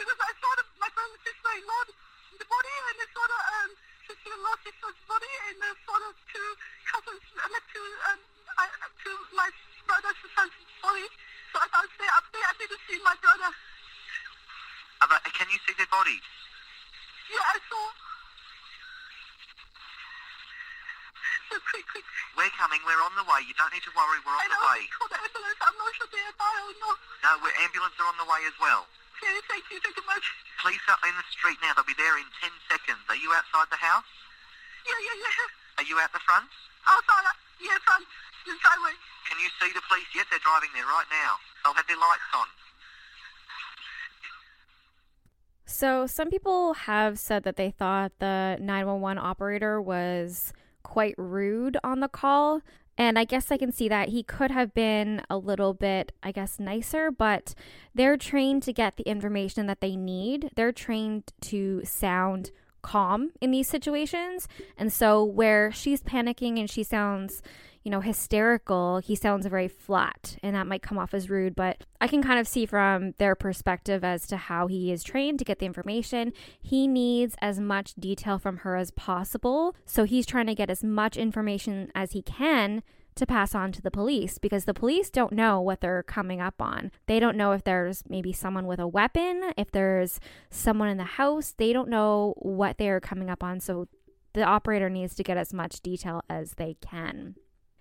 because 0.00 0.18
I 0.18 0.32
saw 0.40 0.50
the, 0.58 0.64
my 0.80 0.90
brother's 0.96 1.22
sister-in-law, 1.28 1.82
the 2.40 2.46
body, 2.48 2.74
and 2.90 2.96
I 2.98 3.06
saw 3.12 3.24
the 3.28 3.40
um, 3.62 3.70
sister-in-law, 4.10 4.54
sister's 4.64 4.98
body, 5.06 5.32
and 5.52 5.56
I 5.62 5.72
saw 5.86 5.94
the 6.02 6.10
two 6.32 6.48
cousins, 6.88 7.22
uh, 7.36 7.60
two 7.70 7.86
um, 8.10 8.20
I, 8.58 8.64
two 9.04 9.16
my 9.36 9.48
brother's 9.86 10.18
son's 10.34 10.56
body. 10.82 11.06
So 11.52 11.56
I 11.62 11.66
thought, 11.70 11.88
stay 11.94 12.10
up 12.16 12.26
there. 12.32 12.42
I 12.48 12.54
didn't 12.58 12.82
see 12.90 12.98
my 13.06 13.14
brother. 13.22 13.50
But 14.98 15.22
can 15.36 15.46
you 15.48 15.60
see 15.64 15.72
their 15.78 15.88
bodies? 15.94 16.26
Yeah, 17.28 17.44
quick. 21.68 22.04
We're 22.36 22.54
coming. 22.56 22.80
We're 22.86 23.00
on 23.02 23.12
the 23.18 23.26
way. 23.26 23.42
You 23.44 23.54
don't 23.58 23.72
need 23.74 23.84
to 23.84 23.92
worry. 23.92 24.18
We're 24.24 24.32
on 24.36 24.44
And 24.46 24.52
the 24.54 24.62
way. 24.64 24.80
ambulance. 24.86 25.60
I'm 25.60 25.76
not 25.76 25.90
sure 25.96 26.08
they 26.12 26.22
are 26.24 26.36
by 26.38 26.52
or 26.64 26.74
not. 26.80 26.96
No, 27.24 27.30
we're 27.44 27.56
ambulance 27.64 27.96
are 27.98 28.08
on 28.08 28.16
the 28.20 28.28
way 28.28 28.40
as 28.46 28.56
well. 28.62 28.86
Okay, 29.18 29.34
thank 29.50 29.66
you, 29.74 29.82
thank 29.82 29.98
you 29.98 30.06
much. 30.06 30.22
Police 30.62 30.82
are 30.86 31.00
in 31.10 31.14
the 31.18 31.26
street 31.34 31.58
now. 31.58 31.74
They'll 31.74 31.88
be 31.88 31.98
there 31.98 32.14
in 32.22 32.28
10 32.38 32.50
seconds. 32.70 33.02
Are 33.10 33.18
you 33.18 33.34
outside 33.34 33.66
the 33.74 33.80
house? 33.82 34.06
Yeah, 34.86 34.94
yeah, 35.02 35.16
yeah. 35.18 35.82
Are 35.82 35.86
you 35.86 35.98
out 35.98 36.14
the 36.14 36.22
front? 36.22 36.46
Outside, 36.86 37.26
yeah, 37.58 37.74
front, 37.82 38.06
the 38.46 38.54
driveway. 38.62 38.94
Can 39.26 39.42
you 39.42 39.50
see 39.58 39.74
the 39.74 39.82
police? 39.90 40.06
Yes, 40.14 40.30
they're 40.30 40.42
driving 40.46 40.70
there 40.72 40.86
right 40.86 41.06
now. 41.10 41.36
They'll 41.66 41.74
have 41.74 41.86
their 41.90 41.98
lights 41.98 42.30
on. 42.32 42.46
So, 45.78 46.08
some 46.08 46.28
people 46.28 46.72
have 46.74 47.20
said 47.20 47.44
that 47.44 47.54
they 47.54 47.70
thought 47.70 48.10
the 48.18 48.56
911 48.60 49.16
operator 49.16 49.80
was 49.80 50.52
quite 50.82 51.14
rude 51.16 51.76
on 51.84 52.00
the 52.00 52.08
call. 52.08 52.62
And 52.96 53.16
I 53.16 53.22
guess 53.22 53.52
I 53.52 53.58
can 53.58 53.70
see 53.70 53.88
that 53.88 54.08
he 54.08 54.24
could 54.24 54.50
have 54.50 54.74
been 54.74 55.22
a 55.30 55.38
little 55.38 55.74
bit, 55.74 56.10
I 56.20 56.32
guess, 56.32 56.58
nicer, 56.58 57.12
but 57.12 57.54
they're 57.94 58.16
trained 58.16 58.64
to 58.64 58.72
get 58.72 58.96
the 58.96 59.08
information 59.08 59.66
that 59.66 59.80
they 59.80 59.94
need. 59.94 60.50
They're 60.56 60.72
trained 60.72 61.32
to 61.42 61.82
sound 61.84 62.50
calm 62.82 63.30
in 63.40 63.52
these 63.52 63.68
situations. 63.68 64.48
And 64.76 64.92
so, 64.92 65.22
where 65.22 65.70
she's 65.70 66.02
panicking 66.02 66.58
and 66.58 66.68
she 66.68 66.82
sounds, 66.82 67.40
you 67.82 67.90
know, 67.90 68.00
hysterical, 68.00 68.98
he 68.98 69.14
sounds 69.14 69.46
very 69.46 69.68
flat, 69.68 70.36
and 70.42 70.54
that 70.54 70.66
might 70.66 70.82
come 70.82 70.98
off 70.98 71.14
as 71.14 71.30
rude. 71.30 71.54
But 71.54 71.84
I 72.00 72.08
can 72.08 72.22
kind 72.22 72.38
of 72.38 72.48
see 72.48 72.66
from 72.66 73.12
their 73.18 73.34
perspective 73.34 74.04
as 74.04 74.26
to 74.28 74.36
how 74.36 74.66
he 74.66 74.92
is 74.92 75.02
trained 75.02 75.38
to 75.38 75.44
get 75.44 75.58
the 75.58 75.66
information. 75.66 76.32
He 76.60 76.86
needs 76.86 77.34
as 77.40 77.58
much 77.58 77.94
detail 77.94 78.38
from 78.38 78.58
her 78.58 78.76
as 78.76 78.90
possible. 78.90 79.74
So, 79.84 80.04
he's 80.04 80.26
trying 80.26 80.46
to 80.46 80.54
get 80.54 80.70
as 80.70 80.84
much 80.84 81.16
information 81.16 81.90
as 81.94 82.12
he 82.12 82.22
can 82.22 82.82
to 83.18 83.26
pass 83.26 83.54
on 83.54 83.72
to 83.72 83.82
the 83.82 83.90
police 83.90 84.38
because 84.38 84.64
the 84.64 84.72
police 84.72 85.10
don't 85.10 85.32
know 85.32 85.60
what 85.60 85.80
they're 85.80 86.04
coming 86.04 86.40
up 86.40 86.62
on. 86.62 86.90
They 87.06 87.18
don't 87.18 87.36
know 87.36 87.52
if 87.52 87.64
there's 87.64 88.04
maybe 88.08 88.32
someone 88.32 88.66
with 88.66 88.78
a 88.78 88.86
weapon, 88.86 89.52
if 89.56 89.72
there's 89.72 90.20
someone 90.50 90.88
in 90.88 90.98
the 90.98 91.04
house. 91.04 91.52
They 91.56 91.72
don't 91.72 91.88
know 91.88 92.34
what 92.38 92.78
they're 92.78 93.00
coming 93.00 93.28
up 93.28 93.42
on. 93.42 93.60
So 93.60 93.88
the 94.34 94.44
operator 94.44 94.88
needs 94.88 95.16
to 95.16 95.24
get 95.24 95.36
as 95.36 95.52
much 95.52 95.80
detail 95.80 96.22
as 96.30 96.52
they 96.52 96.76
can. 96.80 97.34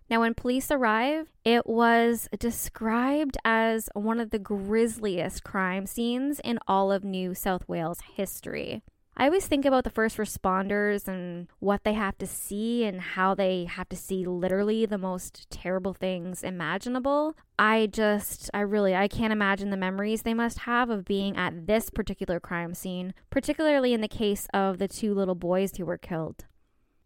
Now, 0.10 0.22
when 0.22 0.34
police 0.34 0.72
arrived, 0.72 1.32
it 1.44 1.68
was 1.68 2.30
described 2.40 3.38
as 3.44 3.90
one 3.94 4.20
of 4.20 4.30
the 4.30 4.40
grisliest 4.40 5.44
crime 5.44 5.86
scenes 5.86 6.40
in 6.44 6.60
all 6.68 6.92
of 6.92 7.04
New 7.04 7.34
South 7.34 7.68
Wales 7.68 8.00
history. 8.16 8.84
I 9.20 9.26
always 9.26 9.48
think 9.48 9.66
about 9.66 9.84
the 9.84 9.90
first 9.90 10.18
responders 10.18 11.08
and 11.08 11.48
what 11.60 11.84
they 11.84 11.94
have 11.94 12.20
to 12.20 12.28
see 12.28 12.86
and 12.86 13.02
how 13.02 13.34
they 13.34 13.66
have 13.66 13.90
to 13.90 13.96
see 13.96 14.24
literally 14.26 14.86
the 14.86 15.00
most 15.00 15.50
terrible 15.50 15.96
things 15.96 16.44
imaginable. 16.44 17.36
I 17.58 17.88
just, 17.88 18.52
I 18.54 18.60
really, 18.62 18.96
I 18.96 19.08
can't 19.08 19.34
imagine 19.34 19.72
the 19.72 19.78
memories 19.78 20.22
they 20.22 20.36
must 20.36 20.60
have 20.60 20.92
of 20.92 21.04
being 21.04 21.36
at 21.36 21.66
this 21.66 21.90
particular 21.90 22.40
crime 22.40 22.76
scene, 22.76 23.16
particularly 23.32 23.92
in 23.92 24.02
the 24.02 24.08
case 24.08 24.48
of 24.54 24.78
the 24.78 24.88
two 24.88 25.16
little 25.16 25.36
boys 25.36 25.76
who 25.76 25.86
were 25.86 25.98
killed. 25.98 26.46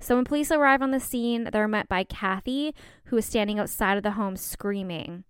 So 0.01 0.15
when 0.15 0.25
police 0.25 0.51
arrive 0.51 0.81
on 0.81 0.89
the 0.89 0.99
scene, 0.99 1.47
they're 1.53 1.67
met 1.67 1.87
by 1.87 2.03
Kathy, 2.03 2.73
who 3.05 3.17
is 3.17 3.25
standing 3.25 3.59
outside 3.59 3.97
of 3.97 4.03
the 4.03 4.11
home 4.11 4.35
screaming. 4.35 5.23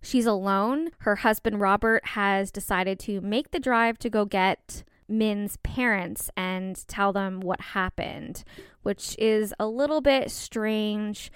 She's 0.00 0.26
alone. 0.26 0.90
Her 0.98 1.16
husband 1.16 1.60
Robert 1.60 2.06
has 2.08 2.52
decided 2.52 3.00
to 3.00 3.20
make 3.20 3.50
the 3.50 3.58
drive 3.58 3.98
to 3.98 4.08
go 4.08 4.24
get 4.24 4.84
Min's 5.08 5.56
parents 5.58 6.30
and 6.36 6.86
tell 6.86 7.12
them 7.12 7.40
what 7.40 7.60
happened, 7.60 8.44
which 8.82 9.16
is 9.18 9.52
a 9.58 9.66
little 9.66 10.00
bit 10.00 10.30
strange. 10.30 11.32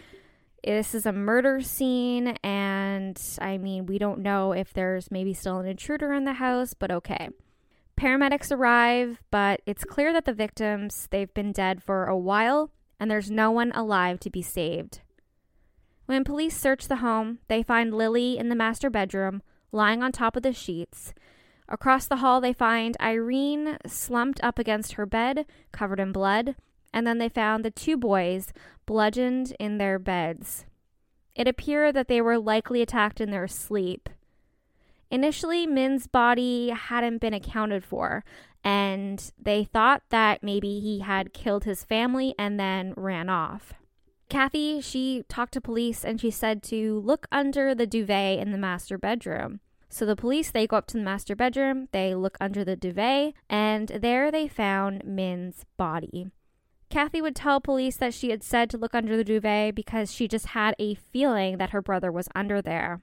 This 0.65 0.95
is 0.95 1.07
a 1.07 1.13
murder 1.13 1.61
scene, 1.61 2.37
and 2.43 3.21
I 3.41 3.59
mean, 3.59 3.87
we 3.87 3.99
don't 3.99 4.21
know 4.21 4.53
if 4.53 4.73
there's 4.73 5.11
maybe 5.11 5.35
still 5.35 5.59
an 5.59 5.67
intruder 5.67 6.13
in 6.13 6.25
the 6.25 6.35
house, 6.35 6.73
but 6.73 6.91
okay. 6.91 7.31
Paramedics 7.97 8.51
arrive, 8.51 9.23
but 9.31 9.61
it's 9.65 9.85
clear 9.85 10.13
that 10.13 10.25
the 10.25 10.33
victims, 10.33 11.09
they've 11.11 11.33
been 11.33 11.53
dead 11.53 11.83
for 11.83 12.07
a 12.07 12.17
while, 12.17 12.71
and 12.99 13.11
there's 13.11 13.31
no 13.31 13.51
one 13.51 13.73
alive 13.73 14.21
to 14.21 14.31
be 14.31 14.43
saved. 14.43 15.01
When 16.07 16.25
police 16.25 16.57
search 16.57 16.87
the 16.87 16.97
home, 16.97 17.41
they 17.49 17.63
find 17.63 17.93
Lily 17.93 18.39
in 18.39 18.49
the 18.49 18.55
master 18.55 18.89
bedroom, 18.91 19.43
lying 19.73 20.03
on 20.03 20.13
top 20.13 20.37
of 20.37 20.43
the 20.43 20.53
sheets. 20.53 21.13
Across 21.69 22.07
the 22.07 22.17
hall, 22.17 22.41
they 22.41 22.53
find 22.53 22.97
Irene 23.01 23.79
slumped 23.87 24.43
up 24.43 24.59
against 24.59 24.93
her 24.93 25.07
bed, 25.07 25.47
covered 25.73 25.99
in 25.99 26.13
blood, 26.13 26.55
and 26.93 27.07
then 27.07 27.19
they 27.19 27.29
found 27.29 27.65
the 27.65 27.71
two 27.71 27.97
boys 27.97 28.53
bludgeoned 28.87 29.55
in 29.59 29.79
their 29.79 29.99
beds. 29.99 30.65
It 31.35 31.49
appeared 31.49 31.95
that 31.95 32.09
they 32.09 32.21
were 32.21 32.39
likely 32.39 32.81
attacked 32.81 33.21
in 33.21 33.31
their 33.31 33.49
sleep. 33.49 34.09
Initially, 35.11 35.67
Min's 35.67 36.07
body 36.07 36.71
hadn't 36.71 37.19
been 37.19 37.35
accounted 37.35 37.85
for, 37.85 38.25
and 38.67 39.31
they 39.41 39.63
thought 39.63 40.03
that 40.11 40.43
maybe 40.43 40.81
he 40.81 40.99
had 40.99 41.33
killed 41.33 41.63
his 41.63 41.85
family 41.85 42.35
and 42.37 42.59
then 42.59 42.93
ran 42.97 43.29
off. 43.29 43.75
Kathy, 44.29 44.81
she 44.81 45.23
talked 45.29 45.53
to 45.53 45.61
police 45.61 46.05
and 46.05 46.21
she 46.21 46.33
said 46.33 46.65
to 46.65 46.99
look 46.99 47.29
under 47.31 47.77
the 47.77 47.87
duvet 47.87 48.41
in 48.41 48.51
the 48.51 48.59
master 48.59 48.99
bedroom. 48.99 49.61
So 49.89 50.05
the 50.05 50.17
police, 50.17 50.51
they 50.51 50.67
go 50.67 50.79
up 50.79 50.89
to 50.89 50.97
the 50.97 51.05
master 51.05 51.37
bedroom, 51.37 51.87
they 51.93 52.17
look 52.17 52.37
under 52.41 52.65
the 52.65 52.75
duvet, 52.75 53.35
and 53.49 53.87
there 53.87 54.33
they 54.33 54.49
found 54.49 55.05
Min's 55.05 55.65
body. 55.77 56.27
Kathy 56.91 57.23
would 57.23 57.37
tell 57.37 57.61
police 57.61 57.97
that 57.99 58.15
she 58.15 58.31
had 58.31 58.43
said 58.43 58.69
to 58.71 58.79
look 58.79 58.97
under 58.97 59.17
the 59.17 59.23
duvet 59.23 59.77
because 59.77 60.13
she 60.13 60.27
just 60.27 60.47
had 60.47 60.75
a 60.81 60.97
feeling 60.97 61.59
that 61.59 61.71
her 61.71 61.81
brother 61.81 62.11
was 62.11 62.29
under 62.35 62.61
there. 62.61 63.01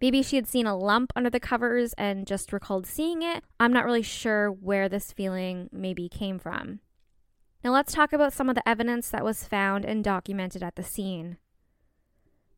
Maybe 0.00 0.22
she 0.22 0.36
had 0.36 0.46
seen 0.46 0.66
a 0.66 0.76
lump 0.76 1.12
under 1.16 1.30
the 1.30 1.40
covers 1.40 1.94
and 1.94 2.26
just 2.26 2.52
recalled 2.52 2.86
seeing 2.86 3.22
it. 3.22 3.44
I'm 3.58 3.72
not 3.72 3.84
really 3.84 4.02
sure 4.02 4.50
where 4.50 4.88
this 4.88 5.12
feeling 5.12 5.68
maybe 5.72 6.08
came 6.08 6.38
from. 6.38 6.80
Now 7.62 7.72
let's 7.72 7.94
talk 7.94 8.12
about 8.12 8.32
some 8.32 8.48
of 8.48 8.54
the 8.54 8.68
evidence 8.68 9.08
that 9.10 9.24
was 9.24 9.44
found 9.44 9.84
and 9.84 10.04
documented 10.04 10.62
at 10.62 10.76
the 10.76 10.82
scene. 10.82 11.38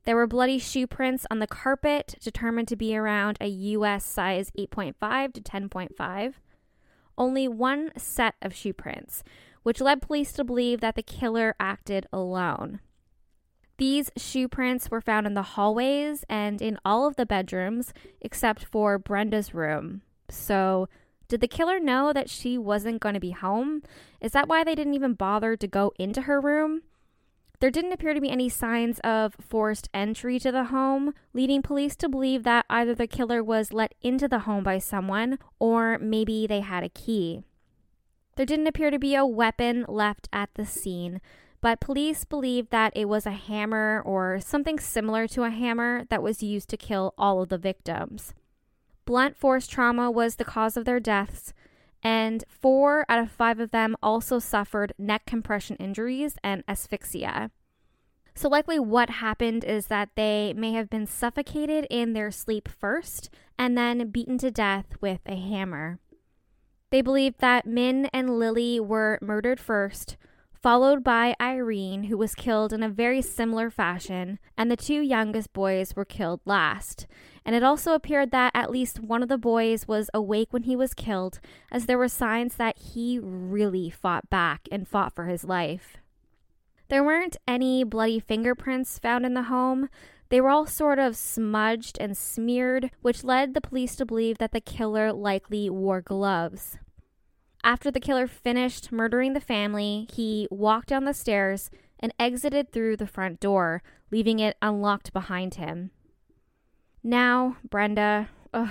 There 0.05 0.17
were 0.17 0.27
bloody 0.27 0.59
shoe 0.59 0.87
prints 0.87 1.27
on 1.31 1.41
the 1.41 1.47
carpet, 1.47 2.15
determined 2.21 2.69
to 2.69 2.77
be 2.77 2.97
around 2.97 3.39
a 3.41 3.49
US 3.49 4.05
size 4.05 4.51
8.5 4.59 5.35
to 5.35 5.41
10.5. 5.41 6.35
Only 7.19 7.49
one 7.49 7.91
set 7.97 8.35
of 8.41 8.55
shoe 8.55 8.73
prints, 8.73 9.25
which 9.63 9.81
led 9.81 10.03
police 10.03 10.33
to 10.33 10.45
believe 10.45 10.81
that 10.81 10.95
the 10.95 11.03
killer 11.03 11.57
acted 11.59 12.07
alone. 12.13 12.81
These 13.79 14.11
shoe 14.17 14.49
prints 14.49 14.91
were 14.91 15.01
found 15.01 15.27
in 15.27 15.35
the 15.35 15.43
hallways 15.43 16.25
and 16.29 16.63
in 16.63 16.79
all 16.85 17.07
of 17.07 17.17
the 17.17 17.27
bedrooms 17.27 17.93
except 18.21 18.65
for 18.65 18.99
Brenda's 18.99 19.53
room. 19.53 20.03
So, 20.31 20.89
did 21.29 21.41
the 21.41 21.49
killer 21.49 21.81
know 21.81 22.13
that 22.13 22.31
she 22.31 22.57
wasn't 22.57 23.01
going 23.01 23.15
to 23.15 23.21
be 23.21 23.33
home? 23.33 23.83
Is 24.21 24.33
that 24.33 24.49
why 24.49 24.65
they 24.65 24.75
didn't 24.75 24.95
even 24.95 25.15
bother 25.15 25.57
to 25.57 25.67
go 25.67 25.93
into 25.99 26.23
her 26.23 26.41
room? 26.41 26.83
There 27.59 27.71
didn't 27.71 27.93
appear 27.93 28.13
to 28.13 28.21
be 28.21 28.31
any 28.31 28.49
signs 28.49 28.99
of 29.01 29.35
forced 29.41 29.89
entry 29.95 30.39
to 30.41 30.53
the 30.53 30.65
home, 30.65 31.15
leading 31.33 31.63
police 31.63 31.97
to 31.97 32.09
believe 32.09 32.43
that 32.43 32.67
either 32.69 32.95
the 32.95 33.07
killer 33.07 33.43
was 33.43 33.73
let 33.73 33.95
into 34.03 34.29
the 34.29 34.41
home 34.41 34.63
by 34.63 34.79
someone 34.79 35.39
or 35.59 35.99
maybe 35.99 36.47
they 36.47 36.61
had 36.61 36.85
a 36.85 36.91
key. 36.91 37.43
There 38.37 38.47
didn't 38.47 38.67
appear 38.67 38.91
to 38.91 38.99
be 38.99 39.15
a 39.15 39.25
weapon 39.25 39.87
left 39.89 40.29
at 40.33 40.51
the 40.55 40.67
scene, 40.67 41.23
but 41.67 41.81
police 41.81 42.25
believe 42.25 42.71
that 42.71 42.93
it 42.95 43.07
was 43.07 43.27
a 43.27 43.33
hammer 43.33 44.01
or 44.07 44.39
something 44.39 44.79
similar 44.79 45.27
to 45.27 45.43
a 45.43 45.51
hammer 45.51 46.05
that 46.11 46.23
was 46.23 46.41
used 46.41 46.69
to 46.69 46.77
kill 46.77 47.13
all 47.19 47.43
of 47.43 47.49
the 47.49 47.59
victims. 47.59 48.33
Blunt 49.05 49.37
force 49.37 49.67
trauma 49.67 50.09
was 50.09 50.37
the 50.37 50.45
cause 50.45 50.77
of 50.77 50.85
their 50.85 51.01
deaths, 51.01 51.53
and 52.05 52.45
four 52.49 53.05
out 53.09 53.19
of 53.19 53.33
five 53.33 53.59
of 53.59 53.73
them 53.73 53.97
also 54.01 54.39
suffered 54.39 54.93
neck 54.97 55.27
compression 55.27 55.75
injuries 55.81 56.39
and 56.45 56.63
asphyxia. 56.69 57.51
So, 58.37 58.49
likely 58.49 58.79
what 58.79 59.11
happened 59.11 59.65
is 59.65 59.89
that 59.89 60.11
they 60.15 60.55
may 60.57 60.71
have 60.71 60.89
been 60.89 61.09
suffocated 61.09 61.85
in 61.91 62.13
their 62.13 62.31
sleep 62.31 62.69
first 62.69 63.29
and 63.59 63.77
then 63.77 64.11
beaten 64.11 64.39
to 64.39 64.53
death 64.53 64.87
with 65.01 65.19
a 65.27 65.35
hammer. 65.35 65.99
They 66.91 67.03
believe 67.03 67.39
that 67.39 67.67
Min 67.67 68.09
and 68.13 68.39
Lily 68.39 68.79
were 68.79 69.19
murdered 69.21 69.59
first, 69.59 70.17
followed 70.63 71.05
by 71.05 71.35
Irene, 71.41 72.05
who 72.05 72.17
was 72.17 72.35
killed 72.35 72.73
in 72.73 72.83
a 72.83 72.89
very 72.89 73.23
similar 73.23 73.71
fashion, 73.71 74.39
and 74.57 74.71
the 74.71 74.77
two 74.77 75.01
youngest 75.01 75.53
boys 75.53 75.95
were 75.95 76.05
killed 76.05 76.41
last. 76.45 77.07
And 77.45 77.55
it 77.55 77.63
also 77.63 77.93
appeared 77.93 78.31
that 78.33 78.53
at 78.55 78.71
least 78.71 79.01
one 79.01 79.23
of 79.23 79.29
the 79.29 79.39
boys 79.39 79.87
was 79.87 80.11
awake 80.13 80.53
when 80.53 80.65
he 80.65 80.75
was 80.75 80.95
killed, 80.95 81.39
as 81.71 81.87
there 81.87 81.99
were 81.99 82.09
signs 82.09 82.57
that 82.57 82.79
he 82.79 83.19
really 83.21 83.91
fought 83.91 84.29
back 84.31 84.69
and 84.73 84.89
fought 84.89 85.15
for 85.15 85.27
his 85.27 85.45
life. 85.45 85.97
There 86.89 87.05
weren't 87.05 87.37
any 87.47 87.85
bloody 87.85 88.21
fingerprints 88.21 88.99
found 88.99 89.27
in 89.27 89.35
the 89.35 89.45
home. 89.45 89.89
They 90.29 90.41
were 90.41 90.51
all 90.51 90.67
sort 90.67 90.99
of 90.99 91.17
smudged 91.17 91.99
and 92.01 92.17
smeared, 92.17 92.91
which 93.03 93.25
led 93.25 93.55
the 93.55 93.61
police 93.61 93.95
to 93.97 94.07
believe 94.07 94.39
that 94.39 94.53
the 94.53 94.61
killer 94.61 95.13
likely 95.13 95.71
wore 95.71 96.01
gloves. 96.01 96.79
After 97.67 97.91
the 97.91 97.99
killer 97.99 98.29
finished 98.29 98.93
murdering 98.93 99.33
the 99.33 99.41
family, 99.41 100.07
he 100.15 100.47
walked 100.53 100.91
down 100.91 101.05
the 101.05 101.13
stairs 101.13 101.69
and 101.99 102.15
exited 102.17 102.71
through 102.71 102.97
the 102.97 103.09
front 103.09 103.41
door, 103.41 103.83
leaving 104.13 104.39
it 104.39 104.57
unlocked 104.63 105.13
behind 105.13 105.57
him. 105.57 105.91
Now, 107.03 107.57
Brenda, 107.69 108.29
ugh, 108.55 108.71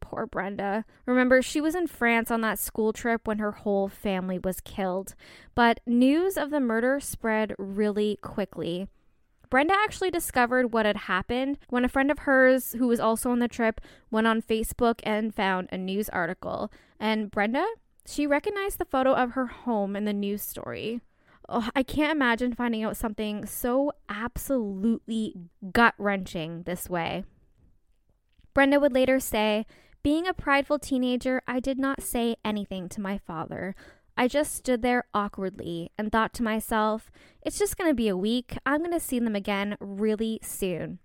poor 0.00 0.26
Brenda. 0.26 0.84
Remember, 1.06 1.40
she 1.40 1.60
was 1.60 1.76
in 1.76 1.86
France 1.86 2.32
on 2.32 2.40
that 2.40 2.58
school 2.58 2.92
trip 2.92 3.28
when 3.28 3.38
her 3.38 3.52
whole 3.52 3.88
family 3.88 4.40
was 4.40 4.60
killed. 4.60 5.14
But 5.54 5.78
news 5.86 6.36
of 6.36 6.50
the 6.50 6.58
murder 6.58 6.98
spread 6.98 7.54
really 7.58 8.18
quickly. 8.22 8.88
Brenda 9.50 9.74
actually 9.74 10.10
discovered 10.10 10.72
what 10.72 10.84
had 10.84 10.96
happened 10.96 11.58
when 11.68 11.84
a 11.84 11.88
friend 11.88 12.10
of 12.10 12.18
hers, 12.20 12.72
who 12.72 12.88
was 12.88 12.98
also 12.98 13.30
on 13.30 13.38
the 13.38 13.46
trip, 13.46 13.80
went 14.10 14.26
on 14.26 14.42
Facebook 14.42 14.98
and 15.04 15.32
found 15.32 15.68
a 15.70 15.78
news 15.78 16.08
article. 16.08 16.72
And 16.98 17.30
Brenda, 17.30 17.64
she 18.06 18.26
recognized 18.26 18.78
the 18.78 18.84
photo 18.84 19.12
of 19.14 19.32
her 19.32 19.46
home 19.46 19.96
in 19.96 20.04
the 20.04 20.12
news 20.12 20.42
story. 20.42 21.00
Oh, 21.48 21.68
I 21.74 21.82
can't 21.82 22.12
imagine 22.12 22.54
finding 22.54 22.82
out 22.82 22.96
something 22.96 23.46
so 23.46 23.92
absolutely 24.08 25.34
gut 25.72 25.94
wrenching 25.98 26.62
this 26.62 26.88
way. 26.88 27.24
Brenda 28.54 28.80
would 28.80 28.92
later 28.92 29.20
say, 29.20 29.66
Being 30.02 30.26
a 30.26 30.34
prideful 30.34 30.78
teenager, 30.78 31.42
I 31.46 31.60
did 31.60 31.78
not 31.78 32.02
say 32.02 32.36
anything 32.44 32.88
to 32.90 33.00
my 33.00 33.18
father. 33.18 33.74
I 34.16 34.28
just 34.28 34.54
stood 34.54 34.82
there 34.82 35.04
awkwardly 35.14 35.90
and 35.96 36.12
thought 36.12 36.34
to 36.34 36.42
myself, 36.42 37.10
it's 37.40 37.58
just 37.58 37.78
going 37.78 37.90
to 37.90 37.94
be 37.94 38.08
a 38.08 38.16
week. 38.16 38.58
I'm 38.66 38.80
going 38.80 38.92
to 38.92 39.00
see 39.00 39.18
them 39.18 39.34
again 39.34 39.76
really 39.80 40.38
soon. 40.42 40.98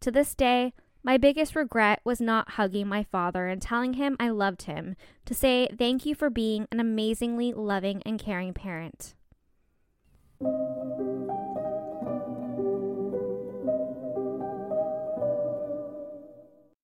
To 0.00 0.10
this 0.10 0.34
day, 0.34 0.74
my 1.04 1.18
biggest 1.18 1.54
regret 1.54 2.00
was 2.02 2.18
not 2.18 2.52
hugging 2.52 2.88
my 2.88 3.04
father 3.04 3.46
and 3.46 3.60
telling 3.60 3.92
him 3.92 4.16
I 4.18 4.30
loved 4.30 4.62
him, 4.62 4.96
to 5.26 5.34
say 5.34 5.68
thank 5.78 6.06
you 6.06 6.14
for 6.14 6.30
being 6.30 6.66
an 6.72 6.80
amazingly 6.80 7.52
loving 7.52 8.02
and 8.06 8.18
caring 8.18 8.54
parent. 8.54 9.14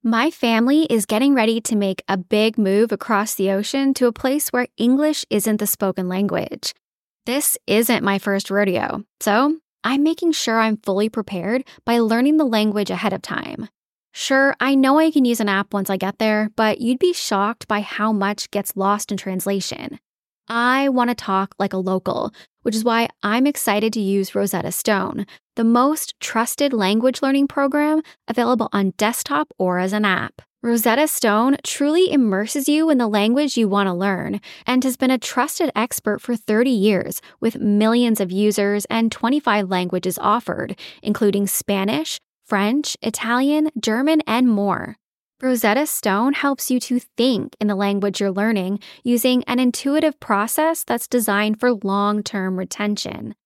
My 0.02 0.30
family 0.30 0.82
is 0.90 1.06
getting 1.06 1.34
ready 1.34 1.60
to 1.62 1.76
make 1.76 2.02
a 2.06 2.18
big 2.18 2.58
move 2.58 2.92
across 2.92 3.34
the 3.34 3.50
ocean 3.50 3.94
to 3.94 4.06
a 4.06 4.12
place 4.12 4.50
where 4.50 4.66
English 4.76 5.24
isn't 5.30 5.58
the 5.58 5.66
spoken 5.66 6.08
language. 6.08 6.74
This 7.24 7.56
isn't 7.66 8.04
my 8.04 8.18
first 8.18 8.50
rodeo, 8.50 9.04
so 9.20 9.56
I'm 9.82 10.02
making 10.02 10.32
sure 10.32 10.60
I'm 10.60 10.76
fully 10.78 11.08
prepared 11.08 11.64
by 11.86 12.00
learning 12.00 12.36
the 12.36 12.44
language 12.44 12.90
ahead 12.90 13.14
of 13.14 13.22
time. 13.22 13.68
Sure, 14.12 14.54
I 14.60 14.74
know 14.74 14.98
I 14.98 15.10
can 15.10 15.24
use 15.24 15.40
an 15.40 15.48
app 15.48 15.72
once 15.72 15.88
I 15.88 15.96
get 15.96 16.18
there, 16.18 16.50
but 16.56 16.80
you'd 16.80 16.98
be 16.98 17.12
shocked 17.12 17.68
by 17.68 17.80
how 17.80 18.12
much 18.12 18.50
gets 18.50 18.76
lost 18.76 19.12
in 19.12 19.16
translation. 19.18 19.98
I 20.48 20.88
want 20.88 21.10
to 21.10 21.14
talk 21.14 21.54
like 21.60 21.72
a 21.72 21.78
local, 21.78 22.32
which 22.62 22.74
is 22.74 22.82
why 22.82 23.08
I'm 23.22 23.46
excited 23.46 23.92
to 23.92 24.00
use 24.00 24.34
Rosetta 24.34 24.72
Stone, 24.72 25.26
the 25.54 25.62
most 25.62 26.14
trusted 26.18 26.72
language 26.72 27.22
learning 27.22 27.46
program 27.46 28.02
available 28.26 28.68
on 28.72 28.94
desktop 28.96 29.48
or 29.58 29.78
as 29.78 29.92
an 29.92 30.04
app. 30.04 30.42
Rosetta 30.62 31.06
Stone 31.06 31.56
truly 31.64 32.12
immerses 32.12 32.68
you 32.68 32.90
in 32.90 32.98
the 32.98 33.08
language 33.08 33.56
you 33.56 33.68
want 33.68 33.86
to 33.86 33.94
learn 33.94 34.40
and 34.66 34.84
has 34.84 34.96
been 34.96 35.10
a 35.10 35.16
trusted 35.18 35.70
expert 35.74 36.20
for 36.20 36.36
30 36.36 36.68
years 36.68 37.22
with 37.40 37.60
millions 37.60 38.20
of 38.20 38.30
users 38.32 38.84
and 38.86 39.10
25 39.10 39.70
languages 39.70 40.18
offered, 40.20 40.78
including 41.02 41.46
Spanish, 41.46 42.18
French, 42.50 42.96
Italian, 43.00 43.70
German, 43.80 44.22
and 44.26 44.48
more. 44.48 44.96
Rosetta 45.40 45.86
Stone 45.86 46.32
helps 46.32 46.68
you 46.68 46.80
to 46.80 46.98
think 46.98 47.54
in 47.60 47.68
the 47.68 47.76
language 47.76 48.20
you're 48.20 48.32
learning 48.32 48.80
using 49.04 49.44
an 49.44 49.60
intuitive 49.60 50.18
process 50.18 50.82
that's 50.82 51.06
designed 51.06 51.60
for 51.60 51.74
long 51.84 52.24
term 52.24 52.58
retention. 52.58 53.36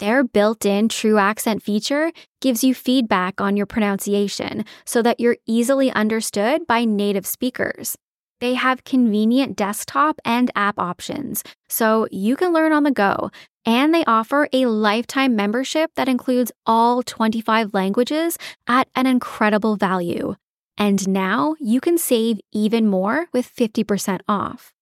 Their 0.00 0.24
built 0.24 0.66
in 0.66 0.88
true 0.88 1.18
accent 1.18 1.62
feature 1.62 2.10
gives 2.40 2.64
you 2.64 2.74
feedback 2.74 3.40
on 3.40 3.56
your 3.56 3.66
pronunciation 3.66 4.64
so 4.84 5.02
that 5.02 5.20
you're 5.20 5.36
easily 5.46 5.92
understood 5.92 6.66
by 6.66 6.84
native 6.84 7.26
speakers. 7.26 7.96
They 8.40 8.54
have 8.54 8.82
convenient 8.82 9.56
desktop 9.56 10.20
and 10.24 10.50
app 10.56 10.80
options, 10.80 11.44
so 11.68 12.08
you 12.10 12.34
can 12.34 12.52
learn 12.52 12.72
on 12.72 12.82
the 12.82 12.90
go. 12.90 13.30
And 13.66 13.94
they 13.94 14.04
offer 14.04 14.48
a 14.52 14.66
lifetime 14.66 15.36
membership 15.36 15.90
that 15.96 16.08
includes 16.08 16.52
all 16.66 17.02
25 17.02 17.74
languages 17.74 18.38
at 18.66 18.88
an 18.94 19.06
incredible 19.06 19.76
value. 19.76 20.36
And 20.76 21.06
now 21.08 21.56
you 21.58 21.80
can 21.80 21.98
save 21.98 22.40
even 22.52 22.86
more 22.86 23.26
with 23.32 23.52
50% 23.54 24.20
off. 24.28 24.72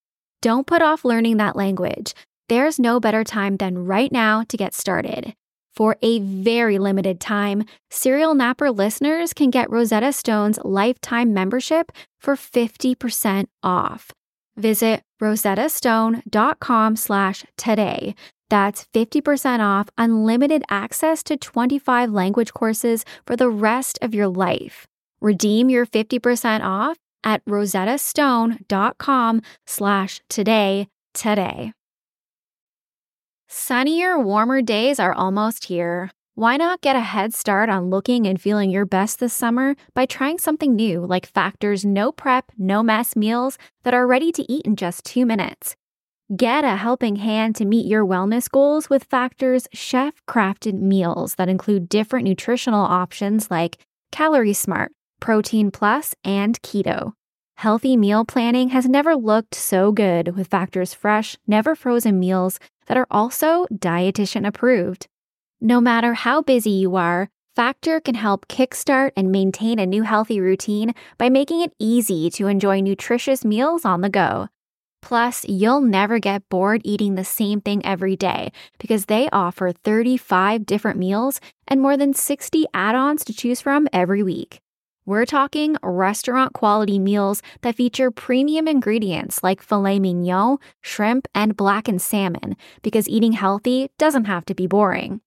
Don't 0.42 0.66
put 0.66 0.82
off 0.82 1.04
learning 1.04 1.38
that 1.38 1.56
language. 1.56 2.14
There's 2.48 2.78
no 2.78 3.00
better 3.00 3.24
time 3.24 3.56
than 3.56 3.86
right 3.86 4.12
now 4.12 4.44
to 4.48 4.56
get 4.56 4.74
started. 4.74 5.34
For 5.74 5.96
a 6.00 6.20
very 6.20 6.78
limited 6.78 7.20
time, 7.20 7.64
Serial 7.90 8.34
Napper 8.34 8.70
listeners 8.70 9.34
can 9.34 9.50
get 9.50 9.70
Rosetta 9.70 10.12
Stone's 10.12 10.58
lifetime 10.64 11.34
membership 11.34 11.92
for 12.18 12.34
50% 12.34 13.46
off. 13.62 14.10
Visit 14.56 15.02
rosettastone.com 15.20 16.96
slash 16.96 17.44
today. 17.58 18.14
That's 18.48 18.86
50% 18.94 19.60
off 19.60 19.88
unlimited 19.98 20.62
access 20.70 21.22
to 21.24 21.36
25 21.36 22.10
language 22.10 22.52
courses 22.52 23.04
for 23.26 23.36
the 23.36 23.48
rest 23.48 23.98
of 24.02 24.14
your 24.14 24.28
life. 24.28 24.86
Redeem 25.20 25.70
your 25.70 25.86
50% 25.86 26.62
off 26.62 26.96
at 27.24 27.44
rosettastone.com 27.44 29.42
slash 29.66 30.20
today 30.28 30.88
today. 31.12 31.72
Sunnier, 33.48 34.18
warmer 34.18 34.60
days 34.62 35.00
are 35.00 35.12
almost 35.12 35.66
here. 35.66 36.10
Why 36.34 36.58
not 36.58 36.82
get 36.82 36.96
a 36.96 37.00
head 37.00 37.32
start 37.32 37.70
on 37.70 37.88
looking 37.88 38.26
and 38.26 38.38
feeling 38.38 38.70
your 38.70 38.84
best 38.84 39.20
this 39.20 39.32
summer 39.32 39.74
by 39.94 40.04
trying 40.04 40.38
something 40.38 40.76
new 40.76 41.00
like 41.00 41.24
Factor's 41.24 41.84
no 41.84 42.12
prep, 42.12 42.52
no 42.58 42.82
mess 42.82 43.16
meals 43.16 43.56
that 43.84 43.94
are 43.94 44.06
ready 44.06 44.30
to 44.32 44.52
eat 44.52 44.66
in 44.66 44.76
just 44.76 45.04
two 45.04 45.24
minutes? 45.24 45.76
Get 46.34 46.64
a 46.64 46.74
helping 46.74 47.14
hand 47.16 47.54
to 47.54 47.64
meet 47.64 47.86
your 47.86 48.04
wellness 48.04 48.50
goals 48.50 48.90
with 48.90 49.04
Factor's 49.04 49.68
chef 49.72 50.12
crafted 50.26 50.74
meals 50.74 51.36
that 51.36 51.48
include 51.48 51.88
different 51.88 52.26
nutritional 52.26 52.84
options 52.84 53.48
like 53.48 53.78
Calorie 54.10 54.52
Smart, 54.52 54.90
Protein 55.20 55.70
Plus, 55.70 56.16
and 56.24 56.60
Keto. 56.62 57.12
Healthy 57.58 57.96
meal 57.96 58.24
planning 58.24 58.70
has 58.70 58.88
never 58.88 59.14
looked 59.14 59.54
so 59.54 59.92
good 59.92 60.34
with 60.34 60.48
Factor's 60.48 60.92
fresh, 60.92 61.36
never 61.46 61.76
frozen 61.76 62.18
meals 62.18 62.58
that 62.86 62.96
are 62.96 63.06
also 63.08 63.68
dietitian 63.72 64.44
approved. 64.44 65.06
No 65.60 65.80
matter 65.80 66.14
how 66.14 66.42
busy 66.42 66.70
you 66.70 66.96
are, 66.96 67.28
Factor 67.54 68.00
can 68.00 68.16
help 68.16 68.48
kickstart 68.48 69.12
and 69.16 69.30
maintain 69.30 69.78
a 69.78 69.86
new 69.86 70.02
healthy 70.02 70.40
routine 70.40 70.92
by 71.18 71.30
making 71.30 71.60
it 71.60 71.72
easy 71.78 72.30
to 72.30 72.48
enjoy 72.48 72.80
nutritious 72.80 73.44
meals 73.44 73.84
on 73.84 74.00
the 74.00 74.10
go. 74.10 74.48
Plus, 75.06 75.44
you'll 75.48 75.80
never 75.80 76.18
get 76.18 76.48
bored 76.48 76.80
eating 76.82 77.14
the 77.14 77.22
same 77.22 77.60
thing 77.60 77.80
every 77.86 78.16
day 78.16 78.50
because 78.80 79.04
they 79.04 79.28
offer 79.30 79.70
35 79.70 80.66
different 80.66 80.98
meals 80.98 81.40
and 81.68 81.80
more 81.80 81.96
than 81.96 82.12
60 82.12 82.64
add 82.74 82.96
ons 82.96 83.24
to 83.24 83.32
choose 83.32 83.60
from 83.60 83.86
every 83.92 84.24
week. 84.24 84.58
We're 85.06 85.24
talking 85.24 85.76
restaurant 85.80 86.54
quality 86.54 86.98
meals 86.98 87.40
that 87.62 87.76
feature 87.76 88.10
premium 88.10 88.66
ingredients 88.66 89.44
like 89.44 89.62
filet 89.62 90.00
mignon, 90.00 90.56
shrimp, 90.82 91.28
and 91.36 91.56
blackened 91.56 92.02
salmon 92.02 92.56
because 92.82 93.08
eating 93.08 93.34
healthy 93.34 93.90
doesn't 94.00 94.24
have 94.24 94.44
to 94.46 94.56
be 94.56 94.66
boring. 94.66 95.20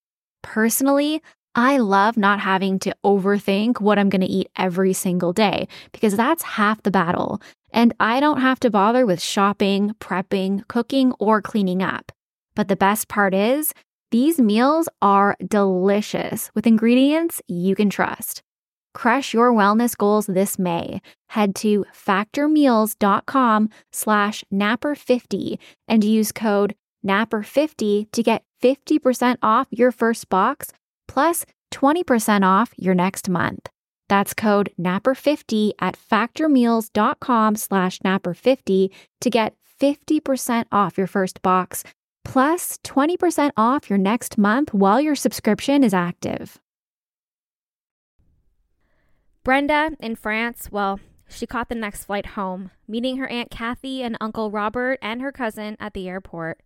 Personally, 0.43 1.21
I 1.55 1.77
love 1.77 2.17
not 2.17 2.41
having 2.41 2.79
to 2.79 2.93
overthink 3.05 3.79
what 3.79 3.97
I'm 3.97 4.09
going 4.09 4.27
to 4.27 4.27
eat 4.27 4.49
every 4.57 4.91
single 4.91 5.31
day 5.31 5.69
because 5.93 6.17
that's 6.17 6.43
half 6.43 6.83
the 6.83 6.91
battle. 6.91 7.41
And 7.71 7.93
I 7.99 8.19
don't 8.19 8.41
have 8.41 8.59
to 8.61 8.69
bother 8.69 9.05
with 9.05 9.21
shopping, 9.21 9.93
prepping, 9.99 10.67
cooking, 10.67 11.13
or 11.19 11.41
cleaning 11.41 11.81
up. 11.81 12.11
But 12.55 12.67
the 12.67 12.75
best 12.75 13.07
part 13.07 13.33
is, 13.33 13.73
these 14.11 14.39
meals 14.39 14.89
are 15.01 15.37
delicious 15.45 16.49
with 16.55 16.65
ingredients 16.65 17.41
you 17.47 17.75
can 17.75 17.89
trust. 17.89 18.41
Crush 18.93 19.33
your 19.33 19.53
wellness 19.53 19.95
goals 19.95 20.25
this 20.25 20.57
May. 20.57 21.01
Head 21.29 21.55
to 21.57 21.85
factormeals.com 21.95 23.69
slash 23.91 24.43
napper50 24.51 25.59
and 25.87 26.03
use 26.03 26.31
code 26.31 26.75
napper50 27.05 28.11
to 28.11 28.23
get 28.23 28.43
50% 28.61 29.37
off 29.41 29.67
your 29.69 29.91
first 29.91 30.27
box 30.29 30.71
plus 31.07 31.45
20% 31.71 32.43
off 32.43 32.73
your 32.77 32.95
next 32.95 33.29
month. 33.29 33.69
That's 34.09 34.33
code 34.33 34.71
napper50 34.77 35.71
at 35.79 35.97
factormeals.com 35.97 37.55
slash 37.55 37.99
napper50 37.99 38.89
to 39.21 39.29
get 39.29 39.55
50% 39.79 40.65
off 40.71 40.97
your 40.97 41.07
first 41.07 41.41
box 41.41 41.83
plus 42.25 42.77
20% 42.83 43.51
off 43.57 43.89
your 43.89 43.97
next 43.97 44.37
month 44.37 44.73
while 44.73 44.99
your 45.01 45.15
subscription 45.15 45.83
is 45.83 45.93
active. 45.93 46.59
Brenda 49.43 49.91
in 49.99 50.15
France, 50.15 50.69
well, 50.71 50.99
she 51.27 51.47
caught 51.47 51.69
the 51.69 51.75
next 51.75 52.05
flight 52.05 52.27
home, 52.27 52.71
meeting 52.87 53.17
her 53.17 53.27
Aunt 53.27 53.49
Kathy 53.49 54.03
and 54.03 54.17
Uncle 54.19 54.51
Robert 54.51 54.99
and 55.01 55.21
her 55.21 55.31
cousin 55.31 55.77
at 55.79 55.93
the 55.93 56.09
airport. 56.09 56.59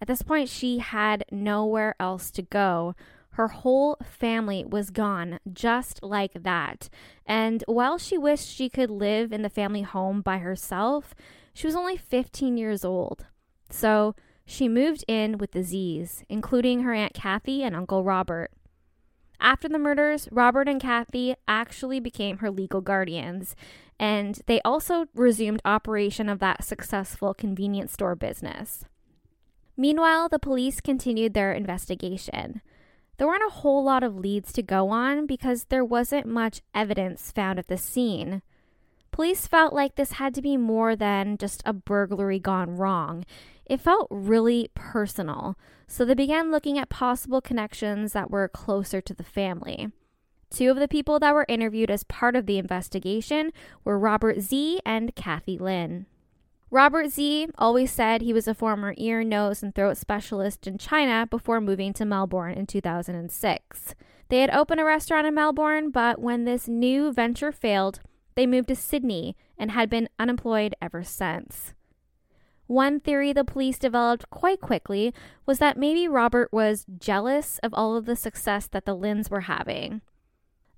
At 0.00 0.08
this 0.08 0.22
point, 0.22 0.48
she 0.48 0.78
had 0.78 1.24
nowhere 1.30 1.94
else 2.00 2.30
to 2.32 2.42
go. 2.42 2.94
Her 3.38 3.46
whole 3.46 3.96
family 4.04 4.64
was 4.64 4.90
gone 4.90 5.38
just 5.52 6.02
like 6.02 6.42
that. 6.42 6.88
And 7.24 7.62
while 7.68 7.96
she 7.96 8.18
wished 8.18 8.48
she 8.48 8.68
could 8.68 8.90
live 8.90 9.32
in 9.32 9.42
the 9.42 9.48
family 9.48 9.82
home 9.82 10.22
by 10.22 10.38
herself, 10.38 11.14
she 11.54 11.68
was 11.68 11.76
only 11.76 11.96
15 11.96 12.56
years 12.56 12.84
old. 12.84 13.26
So 13.70 14.16
she 14.44 14.68
moved 14.68 15.04
in 15.06 15.38
with 15.38 15.52
the 15.52 15.62
Z's, 15.62 16.24
including 16.28 16.82
her 16.82 16.92
Aunt 16.92 17.14
Kathy 17.14 17.62
and 17.62 17.76
Uncle 17.76 18.02
Robert. 18.02 18.50
After 19.38 19.68
the 19.68 19.78
murders, 19.78 20.28
Robert 20.32 20.68
and 20.68 20.82
Kathy 20.82 21.36
actually 21.46 22.00
became 22.00 22.38
her 22.38 22.50
legal 22.50 22.80
guardians, 22.80 23.54
and 24.00 24.40
they 24.46 24.60
also 24.62 25.06
resumed 25.14 25.62
operation 25.64 26.28
of 26.28 26.40
that 26.40 26.64
successful 26.64 27.34
convenience 27.34 27.92
store 27.92 28.16
business. 28.16 28.84
Meanwhile, 29.76 30.28
the 30.28 30.40
police 30.40 30.80
continued 30.80 31.34
their 31.34 31.52
investigation. 31.52 32.62
There 33.18 33.26
weren't 33.26 33.42
a 33.46 33.52
whole 33.52 33.82
lot 33.82 34.04
of 34.04 34.16
leads 34.16 34.52
to 34.52 34.62
go 34.62 34.90
on 34.90 35.26
because 35.26 35.64
there 35.64 35.84
wasn't 35.84 36.26
much 36.26 36.62
evidence 36.72 37.32
found 37.32 37.58
at 37.58 37.66
the 37.66 37.76
scene. 37.76 38.42
Police 39.10 39.48
felt 39.48 39.72
like 39.72 39.96
this 39.96 40.12
had 40.12 40.34
to 40.34 40.42
be 40.42 40.56
more 40.56 40.94
than 40.94 41.36
just 41.36 41.60
a 41.66 41.72
burglary 41.72 42.38
gone 42.38 42.76
wrong. 42.76 43.24
It 43.66 43.80
felt 43.80 44.06
really 44.08 44.70
personal, 44.74 45.58
so 45.88 46.04
they 46.04 46.14
began 46.14 46.52
looking 46.52 46.78
at 46.78 46.88
possible 46.88 47.40
connections 47.40 48.12
that 48.12 48.30
were 48.30 48.48
closer 48.48 49.00
to 49.00 49.12
the 49.12 49.24
family. 49.24 49.90
Two 50.50 50.70
of 50.70 50.78
the 50.78 50.88
people 50.88 51.18
that 51.18 51.34
were 51.34 51.44
interviewed 51.48 51.90
as 51.90 52.04
part 52.04 52.36
of 52.36 52.46
the 52.46 52.58
investigation 52.58 53.52
were 53.84 53.98
Robert 53.98 54.38
Xie 54.38 54.78
and 54.86 55.14
Kathy 55.16 55.58
Lin. 55.58 56.06
Robert 56.70 57.06
Xie 57.06 57.50
always 57.56 57.90
said 57.90 58.20
he 58.20 58.34
was 58.34 58.46
a 58.46 58.54
former 58.54 58.94
ear, 58.98 59.24
nose, 59.24 59.62
and 59.62 59.74
throat 59.74 59.96
specialist 59.96 60.66
in 60.66 60.76
China 60.76 61.26
before 61.30 61.62
moving 61.62 61.94
to 61.94 62.04
Melbourne 62.04 62.52
in 62.52 62.66
2006. 62.66 63.94
They 64.28 64.40
had 64.40 64.50
opened 64.50 64.80
a 64.80 64.84
restaurant 64.84 65.26
in 65.26 65.34
Melbourne, 65.34 65.90
but 65.90 66.20
when 66.20 66.44
this 66.44 66.68
new 66.68 67.10
venture 67.10 67.52
failed, 67.52 68.00
they 68.34 68.46
moved 68.46 68.68
to 68.68 68.76
Sydney 68.76 69.34
and 69.56 69.70
had 69.70 69.88
been 69.88 70.10
unemployed 70.18 70.74
ever 70.82 71.02
since. 71.02 71.72
One 72.66 73.00
theory 73.00 73.32
the 73.32 73.44
police 73.44 73.78
developed 73.78 74.28
quite 74.28 74.60
quickly 74.60 75.14
was 75.46 75.58
that 75.58 75.78
maybe 75.78 76.06
Robert 76.06 76.52
was 76.52 76.84
jealous 76.98 77.58
of 77.62 77.72
all 77.72 77.96
of 77.96 78.04
the 78.04 78.14
success 78.14 78.66
that 78.68 78.84
the 78.84 78.94
Lins 78.94 79.30
were 79.30 79.42
having. 79.42 80.02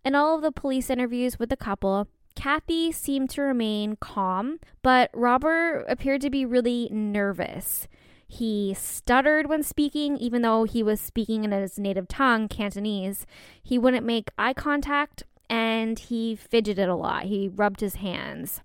In 0.05 0.14
all 0.14 0.37
of 0.37 0.42
the 0.42 0.53
police 0.53 0.88
interviews 0.88 1.40
with 1.40 1.48
the 1.48 1.57
couple, 1.57 2.07
Kathy 2.35 2.93
seemed 2.93 3.31
to 3.31 3.43
remain 3.43 3.97
calm, 3.97 4.61
but 4.83 5.11
Robert 5.12 5.85
appeared 5.88 6.21
to 6.23 6.31
be 6.31 6.45
really 6.45 6.88
nervous. 6.90 7.88
He 8.27 8.75
stuttered 8.79 9.49
when 9.49 9.62
speaking, 9.62 10.16
even 10.16 10.43
though 10.43 10.64
he 10.64 10.83
was 10.83 11.01
speaking 11.01 11.45
in 11.45 11.51
his 11.51 11.79
native 11.79 12.07
tongue, 12.07 12.47
Cantonese. 12.47 13.27
He 13.61 13.77
wouldn't 13.77 14.07
make 14.07 14.31
eye 14.38 14.55
contact 14.55 15.25
and 15.49 15.99
he 15.99 16.37
fidgeted 16.37 16.88
a 16.88 16.95
lot. 16.95 17.25
He 17.25 17.49
rubbed 17.49 17.81
his 17.81 17.97
hands. 17.97 18.62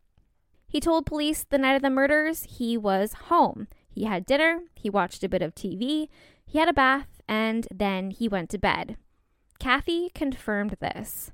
He 0.67 0.80
told 0.80 1.08
police 1.08 1.43
the 1.43 1.58
night 1.58 1.75
of 1.75 1.82
the 1.82 1.89
murders 1.89 2.43
he 2.43 2.78
was 2.78 3.13
home. 3.13 3.67
He 3.89 4.04
had 4.04 4.25
dinner, 4.25 4.60
he 4.75 4.89
watched 4.89 5.23
a 5.23 5.30
bit 5.30 5.41
of 5.41 5.56
TV, 5.56 6.10
he 6.45 6.60
had 6.60 6.69
a 6.69 6.73
bath, 6.73 7.08
and 7.28 7.67
then 7.73 8.12
he 8.12 8.28
went 8.28 8.51
to 8.51 8.60
bed. 8.60 8.97
Kathy 9.58 10.12
confirmed 10.13 10.75
this. 10.80 11.32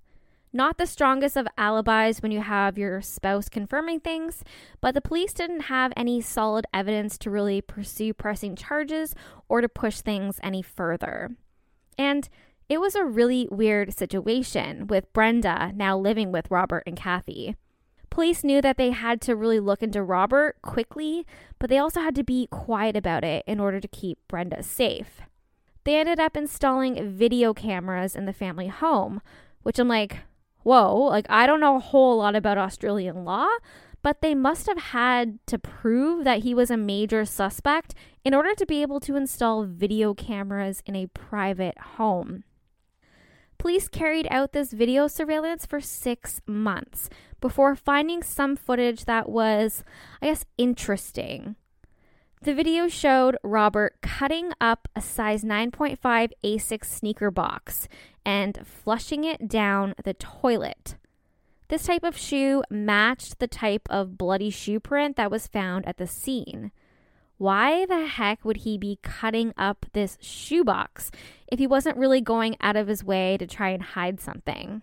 Not 0.54 0.78
the 0.78 0.86
strongest 0.86 1.38
of 1.38 1.48
alibis 1.58 2.22
when 2.22 2.32
you 2.32 2.42
have 2.42 2.78
your 2.78 3.02
spouse 3.02 3.48
confirming 3.48 4.02
things, 4.02 4.44
but 4.82 4.94
the 4.94 5.02
police 5.02 5.32
didn't 5.32 5.62
have 5.62 5.94
any 5.96 6.20
solid 6.20 6.66
evidence 6.74 7.18
to 7.20 7.30
really 7.30 7.62
pursue 7.62 8.14
pressing 8.14 8.58
charges 8.58 9.16
or 9.48 9.62
to 9.62 9.70
push 9.70 10.02
things 10.02 10.40
any 10.44 10.62
further. 10.62 11.32
And 11.98 12.28
it 12.68 12.82
was 12.82 12.96
a 12.96 13.06
really 13.06 13.48
weird 13.50 13.94
situation 13.94 14.88
with 14.88 15.12
Brenda 15.14 15.72
now 15.74 15.98
living 15.98 16.34
with 16.34 16.52
Robert 16.52 16.84
and 16.86 16.98
Kathy. 16.98 17.56
Police 18.10 18.44
knew 18.44 18.62
that 18.62 18.76
they 18.76 18.92
had 18.92 19.22
to 19.22 19.38
really 19.38 19.62
look 19.62 19.82
into 19.82 20.04
Robert 20.04 20.62
quickly, 20.62 21.26
but 21.60 21.70
they 21.70 21.78
also 21.78 22.02
had 22.02 22.16
to 22.16 22.26
be 22.26 22.48
quiet 22.52 22.98
about 22.98 23.24
it 23.24 23.46
in 23.48 23.62
order 23.62 23.80
to 23.80 23.88
keep 23.88 24.20
Brenda 24.28 24.64
safe. 24.64 25.22
They 25.86 25.98
ended 25.98 26.20
up 26.20 26.36
installing 26.36 27.10
video 27.10 27.54
cameras 27.54 28.18
in 28.18 28.26
the 28.26 28.34
family 28.34 28.68
home, 28.68 29.22
which 29.64 29.80
I'm 29.80 29.88
like, 29.88 30.18
whoa, 30.64 30.96
like 30.96 31.26
I 31.30 31.46
don't 31.48 31.60
know 31.60 31.78
a 31.78 31.80
whole 31.80 32.18
lot 32.18 32.36
about 32.36 32.58
Australian 32.58 33.26
law, 33.26 33.48
but 34.02 34.22
they 34.22 34.36
must 34.36 34.68
have 34.68 34.78
had 34.78 35.40
to 35.48 35.60
prove 35.60 36.24
that 36.24 36.44
he 36.44 36.54
was 36.54 36.72
a 36.72 36.78
major 36.78 37.26
suspect 37.26 37.94
in 38.24 38.34
order 38.34 38.54
to 38.56 38.66
be 38.66 38.82
able 38.82 39.00
to 39.02 39.16
install 39.16 39.66
video 39.66 40.14
cameras 40.14 40.82
in 40.86 40.96
a 40.96 41.08
private 41.08 41.78
home. 41.78 42.44
Police 43.58 43.88
carried 43.88 44.28
out 44.32 44.54
this 44.54 44.74
video 44.74 45.08
surveillance 45.08 45.68
for 45.68 45.80
six 45.80 46.42
months 46.48 47.10
before 47.40 47.76
finding 47.76 48.24
some 48.24 48.56
footage 48.56 49.06
that 49.06 49.30
was, 49.30 49.84
I 50.20 50.28
guess, 50.28 50.46
interesting. 50.58 51.56
The 52.42 52.56
video 52.56 52.88
showed 52.88 53.38
Robert 53.44 53.98
cutting 54.02 54.52
up 54.60 54.88
a 54.96 55.02
size 55.02 55.44
9.5 55.44 56.32
Asics 56.44 56.86
sneaker 56.86 57.30
box 57.30 57.88
and 58.26 58.60
flushing 58.66 59.24
it 59.24 59.48
down 59.48 59.94
the 60.04 60.14
toilet. 60.14 60.96
This 61.68 61.86
type 61.86 62.04
of 62.04 62.18
shoe 62.18 62.64
matched 62.70 63.40
the 63.40 63.48
type 63.48 63.88
of 63.90 64.18
bloody 64.18 64.50
shoe 64.50 64.80
print 64.80 65.16
that 65.16 65.32
was 65.32 65.48
found 65.48 65.88
at 65.88 65.98
the 65.98 66.08
scene. 66.08 66.72
Why 67.38 67.86
the 67.86 68.06
heck 68.06 68.44
would 68.44 68.58
he 68.58 68.78
be 68.78 69.00
cutting 69.02 69.54
up 69.58 69.86
this 69.94 70.18
shoebox 70.22 71.12
if 71.48 71.60
he 71.60 71.66
wasn't 71.66 71.98
really 71.98 72.22
going 72.22 72.56
out 72.62 72.76
of 72.76 72.88
his 72.88 73.04
way 73.04 73.38
to 73.38 73.48
try 73.48 73.70
and 73.70 73.82
hide 73.82 74.20
something? 74.20 74.82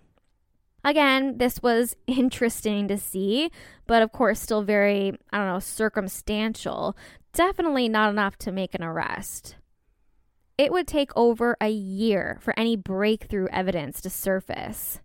Again, 0.82 1.36
this 1.36 1.62
was 1.62 1.94
interesting 2.06 2.88
to 2.88 2.96
see, 2.96 3.50
but 3.86 4.02
of 4.02 4.10
course, 4.10 4.40
still 4.40 4.62
very, 4.62 5.12
I 5.30 5.36
don't 5.38 5.46
know, 5.46 5.58
circumstantial. 5.58 6.96
Definitely 7.34 7.88
not 7.90 8.10
enough 8.10 8.38
to 8.38 8.50
make 8.50 8.74
an 8.74 8.82
arrest. 8.82 9.56
It 10.58 10.72
would 10.72 10.88
take 10.88 11.12
over 11.14 11.56
a 11.60 11.70
year 11.70 12.36
for 12.40 12.52
any 12.58 12.74
breakthrough 12.74 13.46
evidence 13.52 14.00
to 14.00 14.10
surface. 14.10 15.00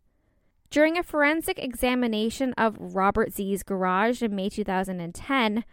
During 0.72 0.98
a 0.98 1.04
forensic 1.04 1.60
examination 1.60 2.54
of 2.58 2.76
Robert 2.80 3.30
Xie's 3.30 3.62
garage 3.62 4.24
in 4.24 4.36
May 4.36 4.50
2010, 4.50 5.64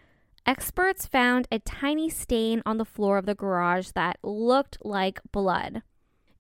experts 0.45 1.07
found 1.07 1.49
a 1.51 1.59
tiny 1.61 2.11
stain 2.11 2.61
on 2.67 2.77
the 2.77 2.85
floor 2.85 3.17
of 3.17 3.25
the 3.25 3.35
garage 3.35 3.93
that 3.95 4.19
looked 4.23 4.77
like 4.85 5.21
blood. 5.33 5.83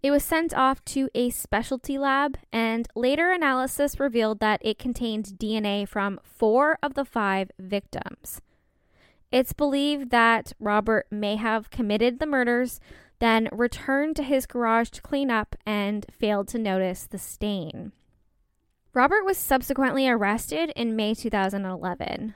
It 0.02 0.10
was 0.10 0.22
sent 0.22 0.52
off 0.52 0.84
to 0.86 1.08
a 1.14 1.30
specialty 1.30 1.96
lab, 1.96 2.36
and 2.52 2.86
later 2.94 3.30
analysis 3.32 3.98
revealed 3.98 4.40
that 4.40 4.60
it 4.62 4.78
contained 4.78 5.38
DNA 5.38 5.88
from 5.88 6.20
four 6.22 6.78
of 6.82 6.92
the 6.92 7.06
five 7.06 7.50
victims. 7.58 8.42
It's 9.32 9.54
believed 9.54 10.10
that 10.10 10.52
Robert 10.58 11.06
may 11.10 11.36
have 11.36 11.70
committed 11.70 12.18
the 12.18 12.26
murders, 12.26 12.80
then 13.20 13.48
returned 13.52 14.16
to 14.16 14.22
his 14.22 14.46
garage 14.46 14.90
to 14.90 15.02
clean 15.02 15.30
up 15.30 15.54
and 15.64 16.06
failed 16.10 16.48
to 16.48 16.58
notice 16.58 17.06
the 17.06 17.18
stain. 17.18 17.92
Robert 18.92 19.24
was 19.24 19.38
subsequently 19.38 20.08
arrested 20.08 20.72
in 20.74 20.96
May 20.96 21.14
2011. 21.14 22.34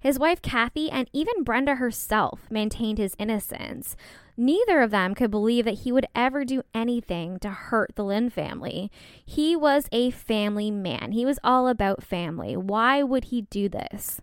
His 0.00 0.18
wife 0.18 0.40
Kathy 0.40 0.90
and 0.90 1.10
even 1.12 1.42
Brenda 1.42 1.74
herself 1.74 2.48
maintained 2.50 2.98
his 2.98 3.16
innocence. 3.18 3.96
Neither 4.36 4.80
of 4.80 4.92
them 4.92 5.14
could 5.16 5.32
believe 5.32 5.64
that 5.64 5.80
he 5.80 5.90
would 5.90 6.06
ever 6.14 6.44
do 6.44 6.62
anything 6.72 7.40
to 7.40 7.50
hurt 7.50 7.96
the 7.96 8.04
Lin 8.04 8.30
family. 8.30 8.92
He 9.24 9.56
was 9.56 9.88
a 9.90 10.12
family 10.12 10.70
man, 10.70 11.12
he 11.12 11.24
was 11.24 11.40
all 11.42 11.66
about 11.66 12.04
family. 12.04 12.56
Why 12.56 13.02
would 13.02 13.24
he 13.24 13.42
do 13.42 13.68
this? 13.68 14.20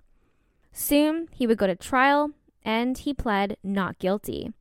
Soon 0.71 1.27
he 1.33 1.45
would 1.45 1.57
go 1.57 1.67
to 1.67 1.75
trial 1.75 2.31
and 2.63 2.97
he 2.97 3.13
pled 3.13 3.57
not 3.61 3.99
guilty. 3.99 4.53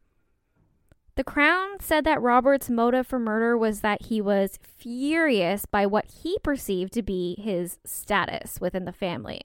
The 1.16 1.24
Crown 1.24 1.78
said 1.80 2.04
that 2.04 2.20
Robert's 2.20 2.68
motive 2.68 3.06
for 3.06 3.20
murder 3.20 3.56
was 3.56 3.80
that 3.80 4.06
he 4.06 4.20
was 4.20 4.58
furious 4.62 5.64
by 5.64 5.86
what 5.86 6.06
he 6.22 6.38
perceived 6.42 6.92
to 6.94 7.02
be 7.02 7.36
his 7.40 7.78
status 7.84 8.60
within 8.60 8.84
the 8.84 8.92
family. 8.92 9.40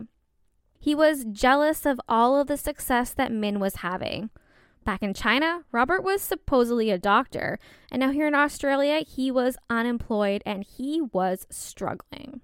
He 0.80 0.96
was 0.96 1.26
jealous 1.26 1.86
of 1.86 2.02
all 2.10 2.40
of 2.40 2.48
the 2.48 2.58
success 2.58 3.14
that 3.14 3.32
Min 3.32 3.60
was 3.60 3.78
having. 3.78 4.32
Back 4.84 5.04
in 5.04 5.14
China, 5.14 5.66
Robert 5.72 6.04
was 6.04 6.24
supposedly 6.24 6.90
a 6.90 6.98
doctor, 6.98 7.60
and 7.92 8.00
now 8.00 8.12
here 8.12 8.28
in 8.28 8.34
Australia, 8.34 9.02
he 9.02 9.30
was 9.30 9.58
unemployed 9.70 10.42
and 10.48 10.64
he 10.64 11.02
was 11.02 11.46
struggling. 11.52 12.42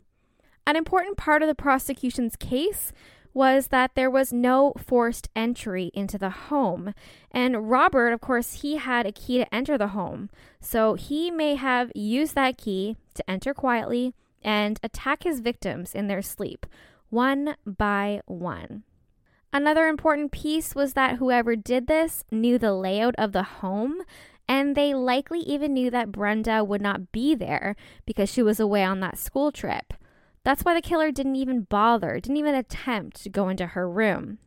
An 0.67 0.75
important 0.75 1.17
part 1.17 1.41
of 1.41 1.47
the 1.47 1.55
prosecution's 1.55 2.35
case 2.35 2.91
was 3.36 3.67
that 3.67 3.93
there 3.93 4.10
was 4.10 4.32
no 4.34 4.74
forced 4.78 5.30
entry 5.36 5.91
into 5.93 6.17
the 6.17 6.30
home. 6.30 6.93
And 7.30 7.69
Robert, 7.69 8.13
of 8.13 8.21
course, 8.21 8.62
he 8.62 8.78
had 8.78 9.06
a 9.06 9.12
key 9.12 9.38
to 9.38 9.54
enter 9.54 9.78
the 9.78 9.89
home. 9.89 10.30
So 10.62 10.93
he 10.95 11.30
may 11.30 11.56
have 11.56 11.91
used 11.93 12.34
that 12.34 12.58
key 12.58 12.95
to 13.13 13.30
enter 13.30 13.54
quietly 13.54 14.15
and 14.41 14.80
attack 14.82 15.24
his 15.24 15.41
victims 15.41 15.93
in 15.93 16.08
their 16.08 16.21
sleep, 16.21 16.65
one 17.10 17.56
by 17.65 18.21
one. 18.26 18.84
Another 19.52 19.88
important 19.88 20.32
piece 20.32 20.74
was 20.74 20.93
that 20.93 21.17
whoever 21.17 21.56
did 21.56 21.88
this 21.88 22.24
knew 22.32 22.58
the 22.58 22.74
layout 22.74 23.15
of 23.17 23.34
the 23.34 23.43
home, 23.43 24.02
and 24.48 24.76
they 24.76 24.93
likely 24.93 25.39
even 25.39 25.74
knew 25.74 25.89
that 25.91 26.12
Brenda 26.12 26.63
would 26.63 26.82
not 26.82 27.12
be 27.12 27.36
there 27.36 27.76
because 28.06 28.30
she 28.30 28.41
was 28.41 28.60
away 28.60 28.84
on 28.84 29.02
that 29.02 29.17
school 29.17 29.52
trip. 29.52 29.93
That's 30.45 30.62
why 30.62 30.75
the 30.75 30.81
killer 30.81 31.12
didn't 31.12 31.36
even 31.38 31.63
bother, 31.63 32.19
didn't 32.19 32.38
even 32.38 32.53
attempt 32.53 33.23
to 33.23 33.29
go 33.29 33.49
into 33.49 33.65
her 33.65 33.89
room. 33.89 34.38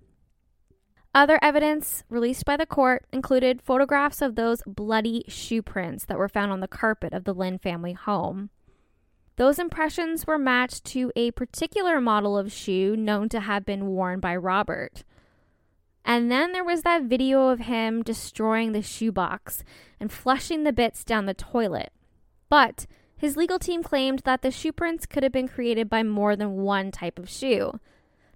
Other 1.12 1.40
evidence 1.42 2.04
released 2.08 2.44
by 2.44 2.56
the 2.56 2.66
court 2.66 3.04
included 3.12 3.60
photographs 3.60 4.22
of 4.22 4.36
those 4.36 4.62
bloody 4.64 5.24
shoe 5.26 5.60
prints 5.60 6.04
that 6.04 6.16
were 6.16 6.28
found 6.28 6.52
on 6.52 6.60
the 6.60 6.68
carpet 6.68 7.12
of 7.12 7.24
the 7.24 7.34
Lin 7.34 7.58
family 7.58 7.94
home. 7.94 8.50
Those 9.34 9.58
impressions 9.58 10.24
were 10.24 10.38
matched 10.38 10.84
to 10.86 11.10
a 11.16 11.32
particular 11.32 12.00
model 12.00 12.38
of 12.38 12.52
shoe 12.52 12.96
known 12.96 13.28
to 13.30 13.40
have 13.40 13.64
been 13.64 13.88
worn 13.88 14.20
by 14.20 14.36
Robert. 14.36 15.02
And 16.04 16.30
then 16.30 16.52
there 16.52 16.64
was 16.64 16.82
that 16.82 17.04
video 17.04 17.48
of 17.48 17.60
him 17.60 18.04
destroying 18.04 18.70
the 18.70 18.82
shoebox 18.82 19.64
and 19.98 20.12
flushing 20.12 20.62
the 20.62 20.72
bits 20.72 21.02
down 21.02 21.26
the 21.26 21.34
toilet. 21.34 21.92
But 22.48 22.86
his 23.18 23.36
legal 23.36 23.58
team 23.58 23.82
claimed 23.82 24.20
that 24.20 24.42
the 24.42 24.50
shoe 24.50 24.72
prints 24.72 25.04
could 25.04 25.22
have 25.22 25.32
been 25.32 25.48
created 25.48 25.90
by 25.90 26.02
more 26.02 26.36
than 26.36 26.62
one 26.62 26.90
type 26.90 27.18
of 27.18 27.28
shoe. 27.28 27.78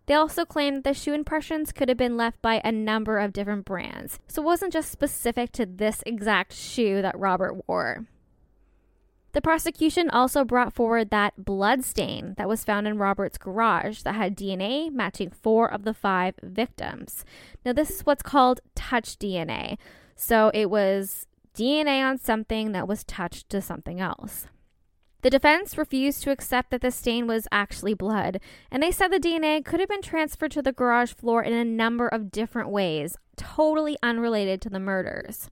They 0.06 0.14
also 0.14 0.44
claimed 0.44 0.78
that 0.78 0.84
the 0.84 0.94
shoe 0.94 1.14
impressions 1.14 1.72
could 1.72 1.88
have 1.88 1.96
been 1.96 2.16
left 2.16 2.42
by 2.42 2.60
a 2.64 2.72
number 2.72 3.18
of 3.18 3.32
different 3.32 3.64
brands, 3.64 4.18
so 4.26 4.42
it 4.42 4.44
wasn't 4.44 4.72
just 4.72 4.90
specific 4.90 5.52
to 5.52 5.64
this 5.64 6.02
exact 6.04 6.52
shoe 6.52 7.00
that 7.00 7.18
Robert 7.18 7.62
wore. 7.68 8.06
The 9.32 9.40
prosecution 9.40 10.10
also 10.10 10.44
brought 10.44 10.74
forward 10.74 11.08
that 11.10 11.42
blood 11.42 11.84
stain 11.84 12.34
that 12.36 12.48
was 12.48 12.64
found 12.64 12.86
in 12.86 12.98
Robert's 12.98 13.38
garage 13.38 14.02
that 14.02 14.14
had 14.14 14.36
DNA 14.36 14.92
matching 14.92 15.30
four 15.30 15.72
of 15.72 15.84
the 15.84 15.94
five 15.94 16.34
victims. 16.42 17.24
Now, 17.64 17.72
this 17.72 17.90
is 17.90 18.02
what's 18.02 18.22
called 18.22 18.60
touch 18.74 19.18
DNA. 19.18 19.78
So 20.14 20.50
it 20.52 20.68
was 20.68 21.26
DNA 21.56 22.04
on 22.04 22.18
something 22.18 22.72
that 22.72 22.86
was 22.86 23.04
touched 23.04 23.48
to 23.50 23.62
something 23.62 24.00
else. 24.00 24.48
The 25.22 25.30
defense 25.30 25.78
refused 25.78 26.24
to 26.24 26.32
accept 26.32 26.70
that 26.70 26.80
the 26.80 26.90
stain 26.90 27.28
was 27.28 27.46
actually 27.52 27.94
blood, 27.94 28.40
and 28.72 28.82
they 28.82 28.90
said 28.90 29.08
the 29.08 29.20
DNA 29.20 29.64
could 29.64 29.78
have 29.78 29.88
been 29.88 30.02
transferred 30.02 30.50
to 30.52 30.62
the 30.62 30.72
garage 30.72 31.12
floor 31.12 31.44
in 31.44 31.52
a 31.52 31.64
number 31.64 32.08
of 32.08 32.32
different 32.32 32.70
ways, 32.70 33.16
totally 33.36 33.96
unrelated 34.02 34.60
to 34.62 34.68
the 34.68 34.80
murders. 34.80 35.48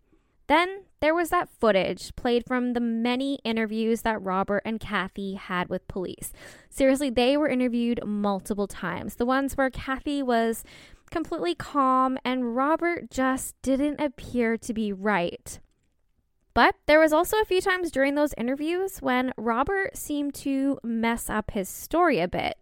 Then 0.48 0.82
there 0.98 1.14
was 1.14 1.30
that 1.30 1.48
footage 1.48 2.16
played 2.16 2.44
from 2.44 2.72
the 2.72 2.80
many 2.80 3.36
interviews 3.44 4.02
that 4.02 4.20
Robert 4.20 4.62
and 4.64 4.80
Kathy 4.80 5.34
had 5.34 5.68
with 5.68 5.86
police. 5.86 6.32
Seriously, 6.68 7.08
they 7.08 7.36
were 7.36 7.48
interviewed 7.48 8.04
multiple 8.04 8.66
times. 8.66 9.14
The 9.14 9.24
ones 9.24 9.56
where 9.56 9.70
Kathy 9.70 10.20
was 10.20 10.64
completely 11.12 11.54
calm 11.54 12.18
and 12.24 12.56
Robert 12.56 13.08
just 13.12 13.54
didn't 13.62 14.00
appear 14.00 14.56
to 14.56 14.74
be 14.74 14.92
right. 14.92 15.60
But 16.52 16.74
there 16.86 17.00
was 17.00 17.12
also 17.12 17.36
a 17.40 17.44
few 17.44 17.60
times 17.60 17.90
during 17.90 18.14
those 18.14 18.34
interviews 18.36 18.98
when 19.00 19.32
Robert 19.36 19.96
seemed 19.96 20.34
to 20.36 20.78
mess 20.82 21.30
up 21.30 21.52
his 21.52 21.68
story 21.68 22.18
a 22.18 22.28
bit. 22.28 22.58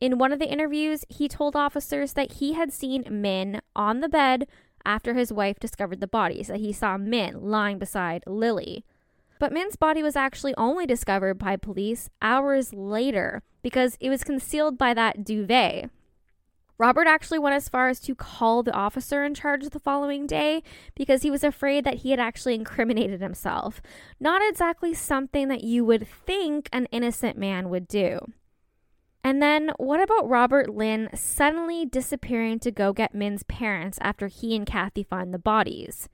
In 0.00 0.18
one 0.18 0.32
of 0.32 0.38
the 0.38 0.50
interviews, 0.50 1.04
he 1.08 1.28
told 1.28 1.56
officers 1.56 2.14
that 2.14 2.32
he 2.32 2.54
had 2.54 2.72
seen 2.72 3.04
Min 3.08 3.60
on 3.74 4.00
the 4.00 4.08
bed 4.08 4.46
after 4.84 5.14
his 5.14 5.32
wife 5.32 5.58
discovered 5.58 6.00
the 6.00 6.06
bodies, 6.06 6.46
that 6.48 6.60
he 6.60 6.72
saw 6.72 6.96
Min 6.96 7.42
lying 7.42 7.78
beside 7.78 8.22
Lily. 8.26 8.84
But 9.38 9.52
Min's 9.52 9.76
body 9.76 10.02
was 10.02 10.16
actually 10.16 10.54
only 10.56 10.86
discovered 10.86 11.38
by 11.38 11.56
police 11.56 12.08
hours 12.22 12.72
later 12.72 13.42
because 13.62 13.98
it 14.00 14.08
was 14.08 14.24
concealed 14.24 14.78
by 14.78 14.94
that 14.94 15.24
duvet. 15.24 15.90
Robert 16.78 17.06
actually 17.06 17.38
went 17.38 17.54
as 17.54 17.68
far 17.68 17.88
as 17.88 18.00
to 18.00 18.14
call 18.14 18.62
the 18.62 18.72
officer 18.72 19.24
in 19.24 19.34
charge 19.34 19.64
the 19.68 19.80
following 19.80 20.26
day 20.26 20.62
because 20.94 21.22
he 21.22 21.30
was 21.30 21.42
afraid 21.42 21.84
that 21.84 21.98
he 21.98 22.10
had 22.10 22.20
actually 22.20 22.54
incriminated 22.54 23.20
himself. 23.20 23.80
Not 24.20 24.42
exactly 24.46 24.92
something 24.92 25.48
that 25.48 25.64
you 25.64 25.84
would 25.84 26.06
think 26.06 26.68
an 26.72 26.86
innocent 26.92 27.38
man 27.38 27.70
would 27.70 27.88
do. 27.88 28.20
And 29.24 29.42
then, 29.42 29.72
what 29.78 30.00
about 30.00 30.28
Robert 30.28 30.68
Lynn 30.68 31.08
suddenly 31.12 31.84
disappearing 31.84 32.60
to 32.60 32.70
go 32.70 32.92
get 32.92 33.14
Min's 33.14 33.42
parents 33.42 33.98
after 34.00 34.28
he 34.28 34.54
and 34.54 34.64
Kathy 34.64 35.02
find 35.02 35.34
the 35.34 35.38
bodies? 35.38 36.08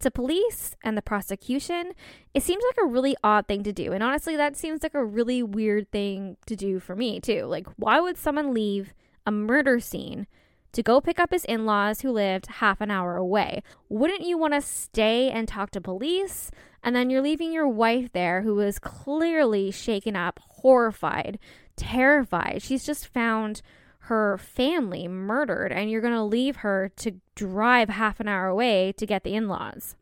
To 0.00 0.10
police 0.12 0.76
and 0.84 0.96
the 0.96 1.02
prosecution, 1.02 1.92
it 2.34 2.42
seems 2.42 2.62
like 2.68 2.84
a 2.84 2.88
really 2.88 3.16
odd 3.24 3.48
thing 3.48 3.64
to 3.64 3.72
do. 3.72 3.92
And 3.92 4.02
honestly, 4.02 4.36
that 4.36 4.56
seems 4.56 4.82
like 4.82 4.94
a 4.94 5.04
really 5.04 5.42
weird 5.42 5.90
thing 5.90 6.36
to 6.46 6.54
do 6.54 6.78
for 6.78 6.94
me, 6.94 7.18
too. 7.18 7.46
Like, 7.46 7.66
why 7.76 7.98
would 7.98 8.18
someone 8.18 8.54
leave 8.54 8.92
a 9.26 9.32
murder 9.32 9.80
scene 9.80 10.26
to 10.72 10.82
go 10.82 11.00
pick 11.00 11.18
up 11.18 11.32
his 11.32 11.44
in 11.46 11.64
laws 11.64 12.02
who 12.02 12.10
lived 12.10 12.46
half 12.46 12.80
an 12.80 12.90
hour 12.90 13.16
away. 13.16 13.62
Wouldn't 13.88 14.26
you 14.26 14.36
want 14.38 14.54
to 14.54 14.60
stay 14.60 15.30
and 15.30 15.48
talk 15.48 15.70
to 15.70 15.80
police? 15.80 16.50
And 16.82 16.94
then 16.94 17.10
you're 17.10 17.22
leaving 17.22 17.52
your 17.52 17.66
wife 17.66 18.12
there 18.12 18.42
who 18.42 18.60
is 18.60 18.78
clearly 18.78 19.70
shaken 19.70 20.16
up, 20.16 20.38
horrified, 20.42 21.38
terrified. 21.76 22.62
She's 22.62 22.84
just 22.84 23.06
found 23.06 23.62
her 24.00 24.38
family 24.38 25.08
murdered, 25.08 25.72
and 25.72 25.90
you're 25.90 26.00
going 26.00 26.12
to 26.12 26.22
leave 26.22 26.56
her 26.56 26.92
to 26.96 27.16
drive 27.34 27.88
half 27.88 28.20
an 28.20 28.28
hour 28.28 28.46
away 28.46 28.92
to 28.98 29.06
get 29.06 29.24
the 29.24 29.34
in 29.34 29.48
laws. 29.48 29.96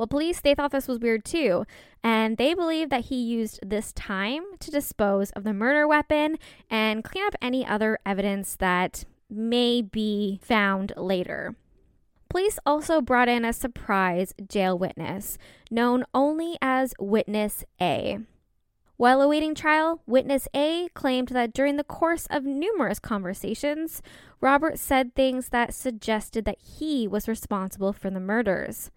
Well, 0.00 0.06
police, 0.06 0.40
they 0.40 0.54
thought 0.54 0.72
this 0.72 0.88
was 0.88 0.98
weird 0.98 1.26
too, 1.26 1.66
and 2.02 2.38
they 2.38 2.54
believe 2.54 2.88
that 2.88 3.04
he 3.04 3.20
used 3.20 3.60
this 3.60 3.92
time 3.92 4.42
to 4.60 4.70
dispose 4.70 5.30
of 5.32 5.44
the 5.44 5.52
murder 5.52 5.86
weapon 5.86 6.38
and 6.70 7.04
clean 7.04 7.26
up 7.26 7.34
any 7.42 7.66
other 7.66 7.98
evidence 8.06 8.56
that 8.56 9.04
may 9.28 9.82
be 9.82 10.40
found 10.42 10.94
later. 10.96 11.54
Police 12.30 12.58
also 12.64 13.02
brought 13.02 13.28
in 13.28 13.44
a 13.44 13.52
surprise 13.52 14.32
jail 14.48 14.78
witness, 14.78 15.36
known 15.70 16.06
only 16.14 16.56
as 16.62 16.94
Witness 16.98 17.66
A. 17.78 18.20
While 18.96 19.20
awaiting 19.20 19.54
trial, 19.54 20.00
Witness 20.06 20.48
A 20.56 20.88
claimed 20.94 21.28
that 21.28 21.52
during 21.52 21.76
the 21.76 21.84
course 21.84 22.26
of 22.30 22.44
numerous 22.44 23.00
conversations, 23.00 24.00
Robert 24.40 24.78
said 24.78 25.14
things 25.14 25.50
that 25.50 25.74
suggested 25.74 26.46
that 26.46 26.56
he 26.58 27.06
was 27.06 27.28
responsible 27.28 27.92
for 27.92 28.08
the 28.08 28.18
murders. 28.18 28.90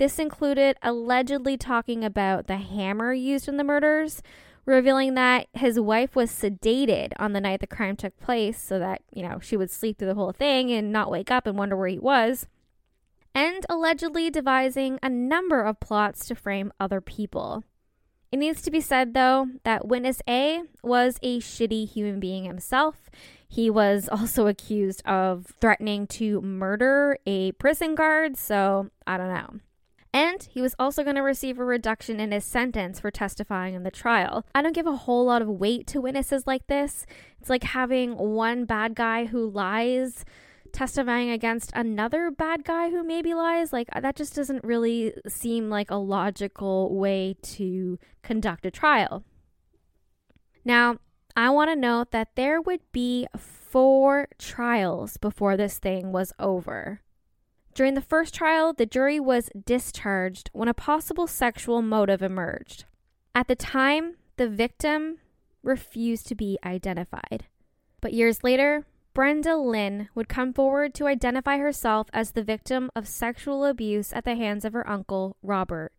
This 0.00 0.18
included 0.18 0.78
allegedly 0.80 1.58
talking 1.58 2.06
about 2.06 2.46
the 2.46 2.56
hammer 2.56 3.12
used 3.12 3.48
in 3.48 3.58
the 3.58 3.64
murders, 3.64 4.22
revealing 4.64 5.12
that 5.12 5.48
his 5.52 5.78
wife 5.78 6.16
was 6.16 6.30
sedated 6.30 7.12
on 7.18 7.34
the 7.34 7.40
night 7.42 7.60
the 7.60 7.66
crime 7.66 7.96
took 7.96 8.18
place 8.18 8.58
so 8.62 8.78
that, 8.78 9.02
you 9.12 9.22
know, 9.22 9.40
she 9.40 9.58
would 9.58 9.70
sleep 9.70 9.98
through 9.98 10.08
the 10.08 10.14
whole 10.14 10.32
thing 10.32 10.72
and 10.72 10.90
not 10.90 11.10
wake 11.10 11.30
up 11.30 11.46
and 11.46 11.58
wonder 11.58 11.76
where 11.76 11.86
he 11.86 11.98
was. 11.98 12.46
and 13.34 13.66
allegedly 13.68 14.30
devising 14.30 14.98
a 15.02 15.10
number 15.10 15.60
of 15.60 15.80
plots 15.80 16.24
to 16.26 16.34
frame 16.34 16.72
other 16.80 17.02
people. 17.02 17.62
It 18.32 18.38
needs 18.38 18.62
to 18.62 18.70
be 18.70 18.80
said, 18.80 19.12
though, 19.12 19.48
that 19.64 19.86
witness 19.86 20.22
A 20.26 20.62
was 20.82 21.18
a 21.22 21.40
shitty 21.40 21.86
human 21.86 22.20
being 22.20 22.44
himself. 22.44 23.10
He 23.46 23.68
was 23.68 24.08
also 24.12 24.46
accused 24.46 25.02
of 25.06 25.48
threatening 25.60 26.06
to 26.06 26.40
murder 26.40 27.18
a 27.26 27.52
prison 27.52 27.94
guard, 27.94 28.38
so 28.38 28.88
I 29.06 29.18
don't 29.18 29.28
know. 29.28 29.60
And 30.12 30.42
he 30.42 30.60
was 30.60 30.74
also 30.78 31.04
going 31.04 31.16
to 31.16 31.22
receive 31.22 31.58
a 31.58 31.64
reduction 31.64 32.18
in 32.18 32.32
his 32.32 32.44
sentence 32.44 32.98
for 32.98 33.10
testifying 33.10 33.74
in 33.74 33.84
the 33.84 33.92
trial. 33.92 34.44
I 34.54 34.60
don't 34.60 34.74
give 34.74 34.86
a 34.86 34.96
whole 34.96 35.26
lot 35.26 35.40
of 35.40 35.48
weight 35.48 35.86
to 35.88 36.00
witnesses 36.00 36.46
like 36.46 36.66
this. 36.66 37.06
It's 37.40 37.48
like 37.48 37.62
having 37.62 38.16
one 38.16 38.64
bad 38.64 38.96
guy 38.96 39.26
who 39.26 39.48
lies 39.48 40.24
testifying 40.72 41.30
against 41.30 41.72
another 41.74 42.30
bad 42.30 42.64
guy 42.64 42.90
who 42.90 43.04
maybe 43.04 43.34
lies. 43.34 43.72
Like, 43.72 43.88
that 43.94 44.16
just 44.16 44.34
doesn't 44.34 44.64
really 44.64 45.12
seem 45.28 45.70
like 45.70 45.90
a 45.90 45.96
logical 45.96 46.96
way 46.96 47.36
to 47.42 47.98
conduct 48.22 48.66
a 48.66 48.70
trial. 48.70 49.24
Now, 50.64 50.98
I 51.36 51.50
want 51.50 51.70
to 51.70 51.76
note 51.76 52.10
that 52.10 52.34
there 52.34 52.60
would 52.60 52.80
be 52.92 53.26
four 53.36 54.28
trials 54.38 55.16
before 55.16 55.56
this 55.56 55.78
thing 55.78 56.10
was 56.12 56.32
over. 56.38 57.02
During 57.74 57.94
the 57.94 58.00
first 58.00 58.34
trial, 58.34 58.72
the 58.72 58.86
jury 58.86 59.20
was 59.20 59.50
discharged 59.64 60.50
when 60.52 60.68
a 60.68 60.74
possible 60.74 61.26
sexual 61.26 61.82
motive 61.82 62.22
emerged. 62.22 62.84
At 63.34 63.48
the 63.48 63.54
time, 63.54 64.16
the 64.36 64.48
victim 64.48 65.18
refused 65.62 66.26
to 66.28 66.34
be 66.34 66.58
identified. 66.64 67.46
But 68.00 68.12
years 68.12 68.42
later, 68.42 68.86
Brenda 69.12 69.56
Lin 69.56 70.08
would 70.14 70.28
come 70.28 70.52
forward 70.52 70.94
to 70.94 71.06
identify 71.06 71.58
herself 71.58 72.08
as 72.12 72.32
the 72.32 72.42
victim 72.42 72.90
of 72.94 73.06
sexual 73.06 73.64
abuse 73.64 74.12
at 74.12 74.24
the 74.24 74.36
hands 74.36 74.64
of 74.64 74.72
her 74.72 74.88
uncle, 74.88 75.36
Robert. 75.42 75.92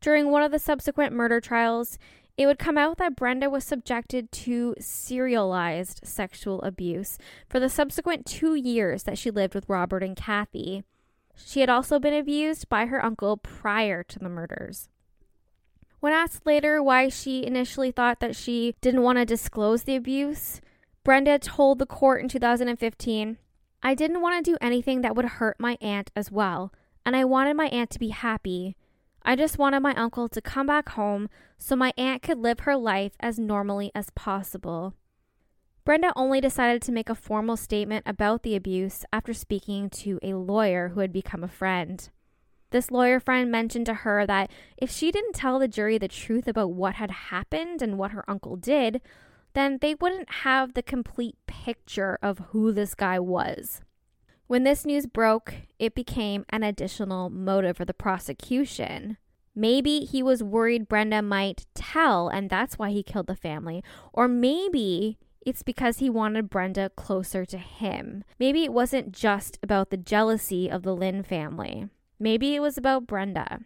During 0.00 0.30
one 0.30 0.42
of 0.42 0.52
the 0.52 0.58
subsequent 0.58 1.12
murder 1.12 1.40
trials, 1.40 1.98
it 2.36 2.46
would 2.46 2.58
come 2.58 2.76
out 2.76 2.98
that 2.98 3.16
Brenda 3.16 3.48
was 3.48 3.64
subjected 3.64 4.30
to 4.30 4.74
serialized 4.78 6.00
sexual 6.04 6.60
abuse 6.62 7.18
for 7.48 7.58
the 7.58 7.68
subsequent 7.68 8.26
two 8.26 8.54
years 8.54 9.04
that 9.04 9.16
she 9.18 9.30
lived 9.30 9.54
with 9.54 9.68
Robert 9.68 10.02
and 10.02 10.16
Kathy. 10.16 10.84
She 11.34 11.60
had 11.60 11.70
also 11.70 11.98
been 11.98 12.14
abused 12.14 12.68
by 12.68 12.86
her 12.86 13.04
uncle 13.04 13.36
prior 13.36 14.02
to 14.02 14.18
the 14.18 14.28
murders. 14.28 14.88
When 16.00 16.12
asked 16.12 16.46
later 16.46 16.82
why 16.82 17.08
she 17.08 17.44
initially 17.44 17.90
thought 17.90 18.20
that 18.20 18.36
she 18.36 18.74
didn't 18.80 19.02
want 19.02 19.18
to 19.18 19.24
disclose 19.24 19.84
the 19.84 19.96
abuse, 19.96 20.60
Brenda 21.04 21.38
told 21.38 21.78
the 21.78 21.86
court 21.86 22.20
in 22.20 22.28
2015 22.28 23.38
I 23.82 23.94
didn't 23.94 24.20
want 24.20 24.44
to 24.44 24.50
do 24.50 24.58
anything 24.60 25.00
that 25.02 25.14
would 25.14 25.24
hurt 25.24 25.60
my 25.60 25.78
aunt 25.80 26.10
as 26.16 26.30
well, 26.30 26.72
and 27.04 27.16
I 27.16 27.24
wanted 27.24 27.56
my 27.56 27.66
aunt 27.68 27.90
to 27.90 27.98
be 27.98 28.08
happy. 28.08 28.76
I 29.28 29.34
just 29.34 29.58
wanted 29.58 29.80
my 29.80 29.92
uncle 29.94 30.28
to 30.28 30.40
come 30.40 30.68
back 30.68 30.90
home 30.90 31.28
so 31.58 31.74
my 31.74 31.92
aunt 31.98 32.22
could 32.22 32.38
live 32.38 32.60
her 32.60 32.76
life 32.76 33.14
as 33.18 33.40
normally 33.40 33.90
as 33.92 34.08
possible. 34.10 34.94
Brenda 35.84 36.12
only 36.14 36.40
decided 36.40 36.80
to 36.82 36.92
make 36.92 37.10
a 37.10 37.16
formal 37.16 37.56
statement 37.56 38.04
about 38.06 38.44
the 38.44 38.54
abuse 38.54 39.04
after 39.12 39.34
speaking 39.34 39.90
to 39.90 40.20
a 40.22 40.34
lawyer 40.34 40.90
who 40.90 41.00
had 41.00 41.12
become 41.12 41.42
a 41.42 41.48
friend. 41.48 42.08
This 42.70 42.92
lawyer 42.92 43.18
friend 43.18 43.50
mentioned 43.50 43.86
to 43.86 43.94
her 43.94 44.26
that 44.26 44.48
if 44.76 44.92
she 44.92 45.10
didn't 45.10 45.34
tell 45.34 45.58
the 45.58 45.66
jury 45.66 45.98
the 45.98 46.06
truth 46.06 46.46
about 46.46 46.70
what 46.70 46.94
had 46.94 47.10
happened 47.10 47.82
and 47.82 47.98
what 47.98 48.12
her 48.12 48.28
uncle 48.30 48.54
did, 48.54 49.00
then 49.54 49.78
they 49.80 49.96
wouldn't 49.96 50.30
have 50.42 50.74
the 50.74 50.82
complete 50.84 51.34
picture 51.48 52.16
of 52.22 52.38
who 52.50 52.70
this 52.70 52.94
guy 52.94 53.18
was. 53.18 53.80
When 54.46 54.62
this 54.62 54.86
news 54.86 55.06
broke, 55.06 55.54
it 55.78 55.94
became 55.94 56.44
an 56.50 56.62
additional 56.62 57.30
motive 57.30 57.76
for 57.76 57.84
the 57.84 57.94
prosecution. 57.94 59.16
Maybe 59.56 60.00
he 60.00 60.22
was 60.22 60.42
worried 60.42 60.86
Brenda 60.86 61.20
might 61.20 61.66
tell, 61.74 62.28
and 62.28 62.48
that's 62.48 62.78
why 62.78 62.90
he 62.90 63.02
killed 63.02 63.26
the 63.26 63.34
family. 63.34 63.82
Or 64.12 64.28
maybe 64.28 65.18
it's 65.44 65.62
because 65.62 65.98
he 65.98 66.10
wanted 66.10 66.50
Brenda 66.50 66.90
closer 66.90 67.44
to 67.46 67.58
him. 67.58 68.22
Maybe 68.38 68.64
it 68.64 68.72
wasn't 68.72 69.12
just 69.12 69.58
about 69.62 69.90
the 69.90 69.96
jealousy 69.96 70.70
of 70.70 70.82
the 70.82 70.94
Lin 70.94 71.22
family. 71.22 71.88
Maybe 72.20 72.54
it 72.54 72.60
was 72.60 72.78
about 72.78 73.06
Brenda. 73.06 73.60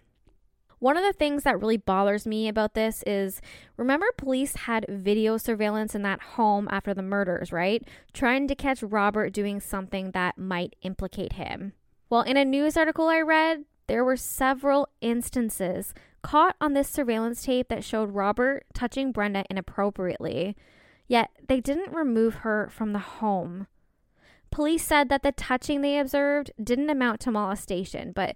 One 0.80 0.96
of 0.96 1.04
the 1.04 1.12
things 1.12 1.42
that 1.42 1.60
really 1.60 1.76
bothers 1.76 2.26
me 2.26 2.48
about 2.48 2.72
this 2.72 3.04
is 3.06 3.42
remember, 3.76 4.06
police 4.16 4.56
had 4.56 4.86
video 4.88 5.36
surveillance 5.36 5.94
in 5.94 6.00
that 6.02 6.22
home 6.22 6.68
after 6.70 6.94
the 6.94 7.02
murders, 7.02 7.52
right? 7.52 7.86
Trying 8.14 8.48
to 8.48 8.54
catch 8.54 8.82
Robert 8.82 9.34
doing 9.34 9.60
something 9.60 10.12
that 10.12 10.38
might 10.38 10.74
implicate 10.82 11.34
him. 11.34 11.74
Well, 12.08 12.22
in 12.22 12.38
a 12.38 12.46
news 12.46 12.78
article 12.78 13.08
I 13.08 13.20
read, 13.20 13.64
there 13.88 14.04
were 14.04 14.16
several 14.16 14.88
instances 15.02 15.92
caught 16.22 16.56
on 16.62 16.72
this 16.72 16.88
surveillance 16.88 17.44
tape 17.44 17.68
that 17.68 17.84
showed 17.84 18.14
Robert 18.14 18.64
touching 18.72 19.12
Brenda 19.12 19.44
inappropriately, 19.50 20.56
yet 21.08 21.30
they 21.46 21.60
didn't 21.60 21.94
remove 21.94 22.36
her 22.36 22.70
from 22.72 22.94
the 22.94 22.98
home. 23.00 23.66
Police 24.50 24.86
said 24.86 25.10
that 25.10 25.22
the 25.22 25.32
touching 25.32 25.82
they 25.82 25.98
observed 25.98 26.52
didn't 26.62 26.90
amount 26.90 27.20
to 27.20 27.30
molestation, 27.30 28.12
but 28.12 28.34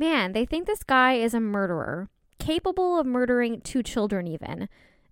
Man, 0.00 0.32
they 0.32 0.46
think 0.46 0.66
this 0.66 0.82
guy 0.82 1.12
is 1.12 1.34
a 1.34 1.40
murderer, 1.40 2.08
capable 2.38 2.98
of 2.98 3.04
murdering 3.04 3.60
two 3.60 3.82
children, 3.82 4.26
even. 4.26 4.66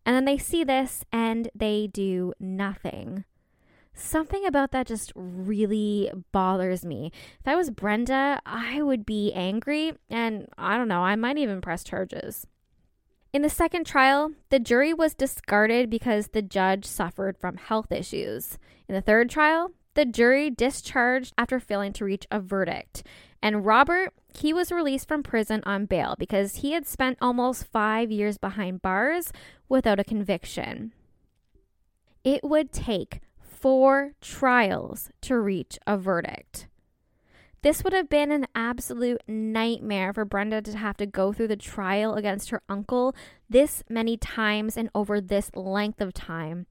And 0.07 0.17
then 0.17 0.25
they 0.25 0.39
see 0.39 0.65
this 0.65 1.05
and 1.13 1.51
they 1.55 1.89
do 1.93 2.33
nothing. 2.41 3.27
Something 3.93 4.47
about 4.47 4.71
that 4.71 4.87
just 4.87 5.13
really 5.15 6.11
bothers 6.33 6.87
me. 6.87 7.13
If 7.39 7.47
I 7.47 7.55
was 7.55 7.69
Brenda, 7.69 8.41
I 8.47 8.81
would 8.81 9.05
be 9.05 9.31
angry, 9.35 9.93
and 10.09 10.47
I 10.57 10.79
don't 10.79 10.89
know, 10.89 11.03
I 11.03 11.17
might 11.17 11.37
even 11.37 11.61
press 11.61 11.85
charges. 11.85 12.47
In 13.35 13.43
the 13.43 13.51
second 13.51 13.85
trial, 13.85 14.33
the 14.49 14.59
jury 14.59 14.95
was 14.95 15.13
discarded 15.13 15.91
because 15.91 16.29
the 16.29 16.41
judge 16.41 16.87
suffered 16.87 17.37
from 17.37 17.59
health 17.59 17.93
issues. 17.93 18.57
In 18.89 18.95
the 18.95 19.03
third 19.03 19.29
trial, 19.29 19.73
the 19.93 20.07
jury 20.07 20.49
discharged 20.49 21.35
after 21.37 21.61
failing 21.61 21.93
to 21.95 22.07
reach 22.07 22.27
a 22.31 22.41
verdict. 22.41 23.03
And 23.43 23.67
Robert, 23.67 24.15
he 24.39 24.53
was 24.53 24.73
released 24.73 25.09
from 25.09 25.23
prison 25.23 25.63
on 25.65 25.87
bail 25.87 26.15
because 26.19 26.57
he 26.57 26.73
had 26.73 26.87
spent 26.87 27.19
almost 27.21 27.67
five 27.67 28.11
years 28.11 28.39
behind 28.39 28.83
bars 28.83 29.33
without 29.69 30.01
a 30.01 30.05
conviction. 30.05 30.93
It 32.25 32.43
would 32.43 32.73
take 32.73 33.21
four 33.41 34.13
trials 34.21 35.11
to 35.23 35.39
reach 35.39 35.79
a 35.87 35.97
verdict. 35.97 36.69
This 37.63 37.83
would 37.83 37.93
have 37.93 38.09
been 38.09 38.31
an 38.31 38.47
absolute 38.55 39.21
nightmare 39.27 40.13
for 40.13 40.25
Brenda 40.25 40.63
to 40.63 40.79
have 40.79 40.97
to 40.99 41.07
go 41.07 41.33
through 41.33 41.49
the 41.49 41.57
trial 41.57 42.15
against 42.15 42.51
her 42.51 42.63
uncle 42.69 43.17
this 43.51 43.83
many 43.89 44.17
times 44.17 44.77
and 44.77 44.91
over 44.95 45.21
this 45.21 45.51
length 45.57 46.01
of 46.01 46.15
time. 46.15 46.67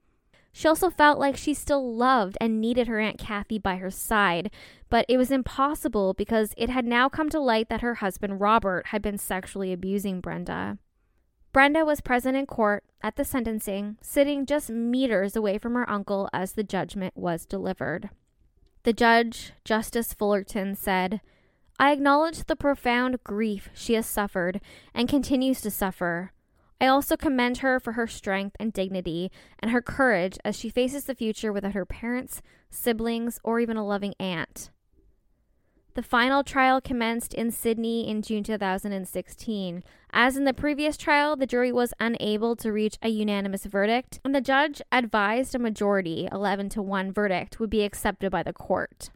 She 0.57 0.67
also 0.67 0.89
felt 0.89 1.19
like 1.19 1.37
she 1.37 1.53
still 1.53 1.95
loved 1.95 2.35
and 2.41 2.59
needed 2.59 2.87
her 2.87 2.99
Aunt 2.99 3.19
Kathy 3.19 3.59
by 3.59 3.75
her 3.75 3.91
side, 3.91 4.49
but 4.89 5.05
it 5.07 5.15
was 5.15 5.29
impossible 5.29 6.15
because 6.15 6.55
it 6.57 6.67
had 6.67 6.83
now 6.83 7.09
come 7.09 7.29
to 7.29 7.39
light 7.39 7.69
that 7.69 7.81
her 7.81 7.93
husband 7.93 8.41
Robert 8.41 8.87
had 8.87 9.03
been 9.03 9.19
sexually 9.19 9.71
abusing 9.71 10.19
Brenda. 10.19 10.79
Brenda 11.53 11.85
was 11.85 12.01
present 12.01 12.35
in 12.35 12.47
court 12.47 12.83
at 13.03 13.17
the 13.17 13.23
sentencing, 13.23 13.97
sitting 14.01 14.47
just 14.47 14.71
meters 14.71 15.35
away 15.35 15.59
from 15.59 15.75
her 15.75 15.87
uncle 15.87 16.27
as 16.33 16.53
the 16.53 16.63
judgment 16.63 17.15
was 17.15 17.45
delivered. 17.45 18.09
The 18.81 18.93
judge, 18.93 19.51
Justice 19.63 20.11
Fullerton, 20.11 20.73
said, 20.73 21.21
I 21.77 21.91
acknowledge 21.91 22.45
the 22.45 22.55
profound 22.55 23.23
grief 23.23 23.69
she 23.75 23.93
has 23.93 24.07
suffered 24.07 24.59
and 24.95 25.07
continues 25.07 25.61
to 25.61 25.69
suffer. 25.69 26.31
I 26.79 26.87
also 26.87 27.17
commend 27.17 27.59
her 27.59 27.79
for 27.79 27.93
her 27.93 28.07
strength 28.07 28.55
and 28.59 28.71
dignity 28.71 29.31
and 29.59 29.71
her 29.71 29.81
courage 29.81 30.37
as 30.45 30.55
she 30.55 30.69
faces 30.69 31.05
the 31.05 31.15
future 31.15 31.51
without 31.51 31.73
her 31.73 31.85
parents, 31.85 32.41
siblings, 32.69 33.39
or 33.43 33.59
even 33.59 33.77
a 33.77 33.85
loving 33.85 34.13
aunt. 34.19 34.69
The 35.95 36.03
final 36.03 36.43
trial 36.43 36.79
commenced 36.79 37.33
in 37.33 37.49
Sydney 37.49 38.07
in 38.07 38.21
June 38.21 38.43
2016. 38.43 39.83
As 40.11 40.37
in 40.37 40.43
the 40.43 40.53
previous 40.53 40.95
trial, 40.95 41.35
the 41.35 41.47
jury 41.47 41.71
was 41.71 41.91
unable 41.99 42.55
to 42.57 42.71
reach 42.71 42.99
a 43.01 43.09
unanimous 43.09 43.65
verdict, 43.65 44.19
and 44.23 44.35
the 44.35 44.39
judge 44.39 44.79
advised 44.91 45.55
a 45.55 45.59
majority, 45.59 46.29
11 46.31 46.69
to 46.69 46.83
1 46.83 47.11
verdict, 47.11 47.59
would 47.59 47.71
be 47.71 47.81
accepted 47.83 48.29
by 48.29 48.43
the 48.43 48.53
court. 48.53 49.09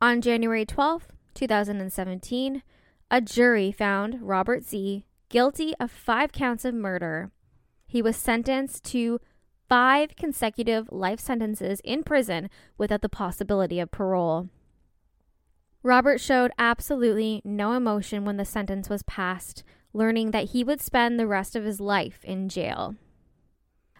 On 0.00 0.20
January 0.20 0.66
12, 0.66 1.06
2017, 1.34 2.64
a 3.12 3.20
jury 3.20 3.70
found 3.70 4.18
Robert 4.20 4.64
Xie 4.64 5.04
guilty 5.28 5.74
of 5.78 5.90
five 5.90 6.32
counts 6.32 6.64
of 6.64 6.74
murder. 6.74 7.30
He 7.86 8.02
was 8.02 8.16
sentenced 8.16 8.84
to 8.86 9.20
five 9.68 10.16
consecutive 10.16 10.88
life 10.90 11.20
sentences 11.20 11.80
in 11.84 12.02
prison 12.02 12.48
without 12.76 13.02
the 13.02 13.08
possibility 13.08 13.80
of 13.80 13.90
parole. 13.90 14.48
Robert 15.82 16.20
showed 16.20 16.50
absolutely 16.58 17.40
no 17.44 17.72
emotion 17.72 18.24
when 18.24 18.36
the 18.36 18.44
sentence 18.44 18.88
was 18.88 19.02
passed, 19.04 19.62
learning 19.92 20.32
that 20.32 20.50
he 20.50 20.64
would 20.64 20.80
spend 20.80 21.18
the 21.18 21.26
rest 21.26 21.54
of 21.54 21.64
his 21.64 21.80
life 21.80 22.24
in 22.24 22.48
jail. 22.48 22.96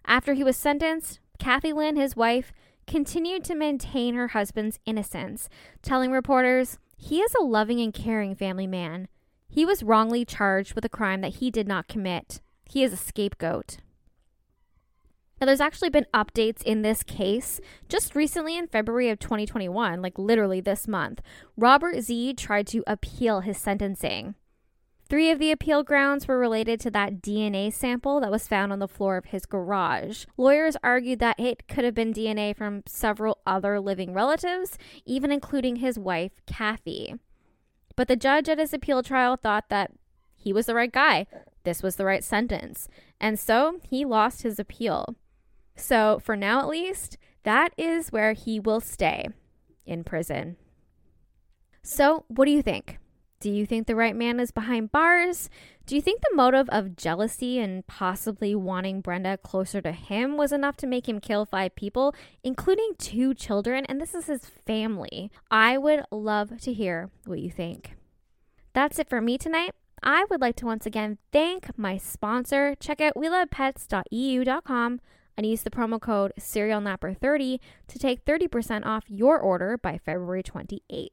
After 0.05 0.35
he 0.35 0.43
was 0.43 0.57
sentenced, 0.57 1.21
Kathy 1.39 1.73
Lin, 1.73 1.97
his 1.97 2.17
wife, 2.17 2.53
continued 2.87 3.45
to 3.45 3.55
maintain 3.55 4.15
her 4.15 4.29
husband's 4.29 4.79
innocence, 4.87 5.49
telling 5.83 6.11
reporters, 6.11 6.79
He 6.97 7.21
is 7.21 7.35
a 7.35 7.45
loving 7.45 7.81
and 7.81 7.93
caring 7.93 8.35
family 8.35 8.67
man. 8.67 9.09
He 9.49 9.65
was 9.65 9.83
wrongly 9.83 10.25
charged 10.25 10.75
with 10.75 10.85
a 10.85 10.91
crime 10.91 11.21
that 11.23 11.37
he 11.37 11.51
did 11.51 11.67
not 11.67 11.89
commit. 11.89 12.41
He 12.65 12.83
is 12.83 12.93
a 12.93 12.97
scapegoat. 12.97 13.79
Now, 15.41 15.47
there's 15.47 15.61
actually 15.61 15.91
been 15.91 16.07
updates 16.13 16.63
in 16.63 16.83
this 16.83 17.03
case. 17.03 17.61
Just 17.89 18.17
recently 18.17 18.57
in 18.57 18.67
February 18.67 19.09
of 19.09 19.21
2021, 19.21 20.03
like 20.03 20.19
literally 20.19 20.61
this 20.61 20.89
month, 20.89 21.23
Robert 21.57 21.95
Xie 21.97 22.37
tried 22.37 22.67
to 22.69 22.83
appeal 22.87 23.41
his 23.41 23.57
sentencing. 23.57 24.35
Three 25.09 25.31
of 25.31 25.39
the 25.39 25.53
appeal 25.53 25.83
grounds 25.85 26.29
were 26.29 26.39
related 26.39 26.81
to 26.81 26.91
that 26.91 27.23
DNA 27.23 27.73
sample 27.73 28.21
that 28.21 28.31
was 28.31 28.47
found 28.47 28.73
on 28.73 28.79
the 28.79 28.89
floor 28.89 29.17
of 29.17 29.27
his 29.27 29.47
garage. 29.47 30.27
Lawyers 30.37 30.77
argued 30.83 31.19
that 31.21 31.41
it 31.41 31.67
could 31.67 31.85
have 31.85 31.95
been 31.95 32.13
DNA 32.13 32.55
from 32.55 32.83
several 32.87 33.39
other 33.47 33.81
living 33.81 34.13
relatives, 34.13 34.77
even 35.07 35.33
including 35.33 35.77
his 35.77 35.99
wife, 35.99 36.33
Kathy. 36.47 37.15
But 37.99 38.07
the 38.07 38.15
judge 38.15 38.49
at 38.49 38.61
his 38.61 38.73
appeal 38.73 39.03
trial 39.03 39.35
thought 39.35 39.71
that 39.71 39.91
he 40.37 40.53
was 40.53 40.67
the 40.67 40.75
right 40.77 40.93
guy. 40.93 41.27
This 41.65 41.83
was 41.83 41.97
the 41.97 42.05
right 42.05 42.23
sentence. 42.23 42.87
And 43.21 43.41
so 43.41 43.81
he 43.83 44.05
lost 44.05 44.43
his 44.43 44.61
appeal. 44.61 45.17
So, 45.75 46.21
for 46.23 46.37
now 46.37 46.61
at 46.61 46.69
least, 46.69 47.19
that 47.43 47.73
is 47.77 48.13
where 48.13 48.35
he 48.35 48.61
will 48.61 48.79
stay 48.79 49.27
in 49.85 50.05
prison. 50.05 50.57
So, 51.83 52.25
what 52.29 52.45
do 52.45 52.53
you 52.53 52.63
think? 52.63 53.01
Do 53.41 53.53
you 53.53 53.67
think 53.67 53.87
the 53.87 53.95
right 53.95 54.17
man 54.17 54.41
is 54.41 54.51
behind 54.51 54.91
bars? 54.91 55.49
Do 55.87 55.95
you 55.95 56.03
think 56.03 56.23
the 56.23 56.35
motive 56.35 56.69
of 56.71 56.97
jealousy 56.97 57.61
and 57.61 57.87
possibly 57.87 58.55
wanting 58.57 59.01
Brenda 59.01 59.39
closer 59.39 59.81
to 59.81 59.93
him 59.93 60.37
was 60.37 60.51
enough 60.51 60.77
to 60.79 60.89
make 60.89 61.09
him 61.09 61.21
kill 61.21 61.47
five 61.47 61.77
people, 61.77 62.17
including 62.43 62.95
two 62.99 63.35
children? 63.35 63.85
And 63.87 64.01
this 64.01 64.13
is 64.13 64.27
his 64.27 64.47
family. 64.67 65.31
I 65.53 65.79
would 65.79 66.05
love 66.11 66.61
to 66.63 66.73
hear 66.73 67.11
what 67.27 67.39
you 67.39 67.51
think. 67.51 67.95
That's 68.73 68.99
it 68.99 69.09
for 69.09 69.21
me 69.21 69.39
tonight. 69.39 69.73
I 70.03 70.25
would 70.29 70.41
like 70.41 70.57
to 70.57 70.67
once 70.67 70.85
again 70.85 71.19
thank 71.33 71.79
my 71.79 71.97
sponsor. 71.97 72.75
Check 72.81 73.01
out 73.01 73.15
welovepets.eu.com 73.15 75.01
and 75.37 75.47
use 75.47 75.63
the 75.63 75.71
promo 75.71 76.01
code 76.01 76.33
SerialNapper30 76.41 77.61
to 77.87 77.99
take 78.01 78.25
30% 78.25 78.85
off 78.85 79.05
your 79.07 79.39
order 79.39 79.79
by 79.79 79.97
February 79.97 80.43
28th. 80.43 81.11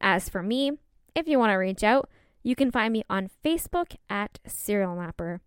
As 0.00 0.30
for 0.30 0.42
me, 0.42 0.72
if 1.14 1.26
you 1.28 1.38
want 1.38 1.50
to 1.50 1.56
reach 1.56 1.82
out, 1.82 2.08
you 2.42 2.54
can 2.54 2.70
find 2.70 2.92
me 2.92 3.04
on 3.08 3.30
Facebook 3.44 3.96
at 4.10 4.38
Serial 4.46 4.96
Napper. 4.96 5.40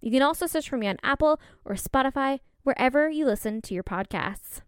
You 0.00 0.10
can 0.10 0.22
also 0.22 0.46
search 0.46 0.68
for 0.68 0.76
me 0.76 0.88
on 0.88 0.98
Apple 1.02 1.40
or 1.64 1.74
Spotify, 1.74 2.40
wherever 2.62 3.08
you 3.08 3.24
listen 3.24 3.60
to 3.62 3.74
your 3.74 3.82
podcasts. 3.82 4.60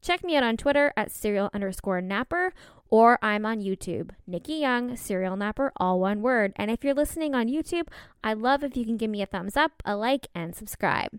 Check 0.00 0.22
me 0.22 0.36
out 0.36 0.44
on 0.44 0.56
Twitter 0.56 0.92
at 0.96 1.10
serial 1.10 1.50
underscore 1.52 2.00
napper, 2.00 2.52
or 2.88 3.18
I'm 3.20 3.44
on 3.44 3.60
YouTube, 3.60 4.10
Nikki 4.26 4.54
Young, 4.54 4.96
Serial 4.96 5.36
Napper, 5.36 5.72
all 5.76 6.00
one 6.00 6.22
word. 6.22 6.52
And 6.56 6.70
if 6.70 6.82
you're 6.82 6.94
listening 6.94 7.34
on 7.34 7.48
YouTube, 7.48 7.88
I'd 8.24 8.38
love 8.38 8.62
if 8.64 8.76
you 8.76 8.84
can 8.84 8.96
give 8.96 9.10
me 9.10 9.20
a 9.20 9.26
thumbs 9.26 9.56
up, 9.56 9.82
a 9.84 9.96
like, 9.96 10.28
and 10.34 10.54
subscribe. 10.54 11.18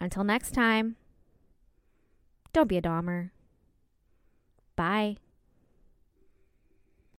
Until 0.00 0.24
next 0.24 0.52
time, 0.52 0.96
don't 2.52 2.68
be 2.68 2.78
a 2.78 2.82
Dahmer. 2.82 3.30
Bye. 4.74 5.18